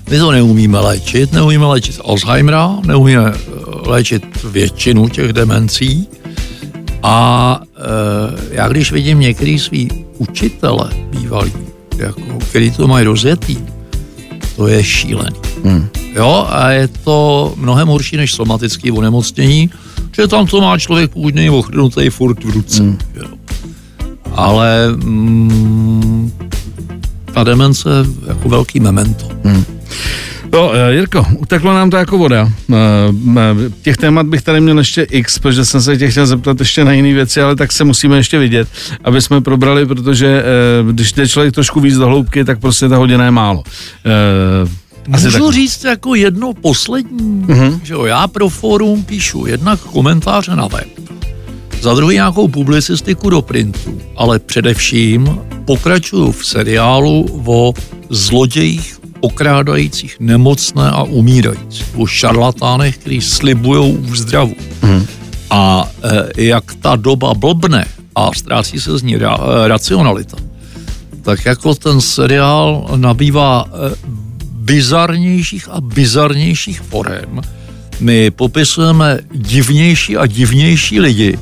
my 0.09 0.17
to 0.17 0.31
neumíme 0.31 0.79
léčit, 0.79 1.33
neumíme 1.33 1.65
léčit 1.65 1.99
Alzheimera, 2.05 2.75
neumíme 2.85 3.33
eh, 3.35 3.39
léčit 3.89 4.23
většinu 4.43 5.09
těch 5.09 5.33
demencí. 5.33 6.07
A 7.03 7.59
e, 7.77 8.55
já 8.55 8.67
když 8.67 8.91
vidím 8.91 9.19
některý 9.19 9.59
svý 9.59 9.89
učitele 10.17 10.89
bývalý, 11.09 11.51
jako, 11.97 12.21
který 12.49 12.71
to 12.71 12.87
mají 12.87 13.05
rozjetý, 13.05 13.57
to 14.55 14.67
je 14.67 14.83
šílený. 14.83 15.37
Hmm. 15.63 15.87
Jo, 16.15 16.47
a 16.49 16.69
je 16.69 16.87
to 16.87 17.53
mnohem 17.55 17.87
horší 17.87 18.17
než 18.17 18.33
somatické 18.33 18.91
onemocnění, 18.91 19.69
že 20.21 20.27
tam 20.27 20.47
to 20.47 20.61
má 20.61 20.77
člověk 20.77 21.11
původně 21.11 21.51
ochrnutý 21.51 22.09
furt 22.09 22.43
v 22.43 22.49
ruce. 22.49 22.83
Hmm. 22.83 22.97
Jo. 23.15 23.27
Ale 24.31 24.87
mm, 24.95 26.31
ta 27.33 27.43
demence 27.43 27.89
je 27.89 28.29
jako 28.29 28.49
velký 28.49 28.79
memento. 28.79 29.29
Hmm. 29.43 29.65
No, 30.53 30.71
Jirko, 30.89 31.25
uteklo 31.37 31.73
nám 31.73 31.89
to 31.89 31.97
jako 31.97 32.17
voda. 32.17 32.51
Eh, 32.71 32.75
eh, 33.37 33.71
těch 33.81 33.97
témat 33.97 34.25
bych 34.25 34.41
tady 34.41 34.61
měl 34.61 34.77
ještě 34.77 35.01
x, 35.01 35.39
protože 35.39 35.65
jsem 35.65 35.81
se 35.81 35.97
tě 35.97 36.09
chtěl 36.09 36.25
zeptat 36.25 36.59
ještě 36.59 36.85
na 36.85 36.93
jiné 36.93 37.13
věci, 37.13 37.41
ale 37.41 37.55
tak 37.55 37.71
se 37.71 37.83
musíme 37.83 38.17
ještě 38.17 38.39
vidět, 38.39 38.67
aby 39.03 39.21
jsme 39.21 39.41
probrali, 39.41 39.85
protože 39.85 40.43
když 40.91 41.13
jde 41.13 41.27
člověk 41.27 41.53
trošku 41.53 41.79
víc 41.79 41.95
do 41.95 42.07
hloubky, 42.07 42.43
tak 42.43 42.59
prostě 42.59 42.89
ta 42.89 42.97
hodina 42.97 43.25
je 43.25 43.31
málo. 43.31 43.63
Asi 45.11 45.25
Můžu 45.25 45.45
tak... 45.45 45.53
říct 45.53 45.83
jako 45.83 46.15
jedno 46.15 46.53
poslední, 46.53 47.45
uh-huh. 47.45 47.79
že 47.83 47.93
jo, 47.93 48.05
já 48.05 48.27
pro 48.27 48.49
fórum 48.49 49.03
píšu 49.03 49.45
jednak 49.45 49.79
komentáře 49.79 50.55
na 50.55 50.67
web, 50.67 50.87
za 51.81 51.93
druhý 51.93 52.15
nějakou 52.15 52.47
publicistiku 52.47 53.29
do 53.29 53.41
printu, 53.41 54.01
ale 54.15 54.39
především 54.39 55.39
pokračuju 55.65 56.31
v 56.31 56.45
seriálu 56.45 57.41
o 57.45 57.73
zlodějích 58.09 58.99
okrádajících 59.19 60.15
nemocné 60.19 60.91
a 60.91 61.03
umírající, 61.03 61.83
o 61.95 62.05
šarlatánech, 62.05 62.97
kteří 62.97 63.21
slibují 63.21 63.97
úzdravu. 63.97 64.55
Hmm. 64.81 65.05
A 65.49 65.89
e, 66.37 66.43
jak 66.43 66.75
ta 66.75 66.95
doba 66.95 67.33
blbne 67.33 67.85
a 68.15 68.29
ztrácí 68.35 68.79
se 68.79 68.97
z 68.97 69.03
ní 69.03 69.17
ra, 69.17 69.37
e, 69.37 69.67
racionalita, 69.67 70.37
tak 71.21 71.45
jako 71.45 71.75
ten 71.75 72.01
seriál 72.01 72.89
nabývá 72.95 73.65
e, 73.65 73.95
bizarnějších 74.67 75.69
a 75.71 75.81
bizarnějších 75.81 76.81
forem. 76.81 77.41
My 77.99 78.31
popisujeme 78.31 79.19
divnější 79.31 80.17
a 80.17 80.25
divnější 80.25 80.99
lidi, 80.99 81.39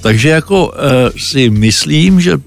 takže 0.00 0.28
jako 0.28 0.72
e, 0.76 1.10
si 1.20 1.50
myslím, 1.50 2.20
že 2.20 2.38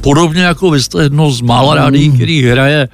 podobně 0.00 0.42
jako 0.42 0.70
vy 0.70 0.82
jste 0.82 1.02
jedno 1.02 1.30
z 1.30 1.40
mála 1.40 1.74
rádí, 1.74 2.08
mm. 2.08 2.14
který 2.14 2.42
hraje 2.42 2.88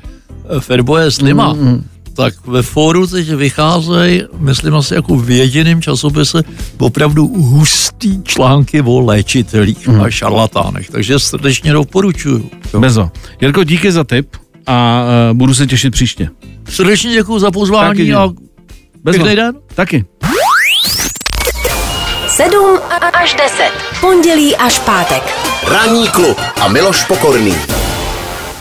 Ferboje 0.59 1.11
Slima, 1.11 1.53
mm, 1.53 1.61
mm. 1.61 1.85
tak 2.15 2.47
ve 2.47 2.63
fóru 2.63 3.07
teď 3.07 3.31
vycházejí, 3.31 4.23
myslím 4.39 4.75
asi 4.75 4.95
jako 4.95 5.17
v 5.17 5.31
jediném 5.31 5.83
časopise, 5.83 6.43
opravdu 6.79 7.27
hustý 7.27 8.23
články 8.23 8.83
o 8.83 9.01
léčitelích 9.01 9.89
mm. 9.89 10.01
a 10.01 10.11
šarlatánech, 10.11 10.91
takže 10.91 11.19
srdečně 11.19 11.73
doporučuju. 11.73 12.51
Bezo. 12.79 13.11
Jirko, 13.41 13.65
díky 13.65 13.93
za 13.93 14.05
tip 14.05 14.37
a 14.67 15.03
uh, 15.31 15.37
budu 15.37 15.55
se 15.55 15.67
těšit 15.67 15.93
příště. 15.93 16.29
Srdečně 16.69 17.13
děkuji 17.13 17.39
za 17.39 17.51
pozvání 17.51 17.99
Taky, 17.99 18.15
a 18.15 18.29
pěkný 19.11 19.37
den. 19.37 19.55
Taky. 19.75 20.05
7 22.29 22.79
až 23.13 23.35
10. 23.35 23.71
Pondělí 24.01 24.57
až 24.57 24.79
pátek. 24.79 25.23
Ranní 25.69 26.09
klub 26.09 26.39
a 26.61 26.69
Miloš 26.69 27.05
Pokorný. 27.05 27.55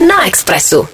Na 0.08 0.28
Expressu. 0.28 0.88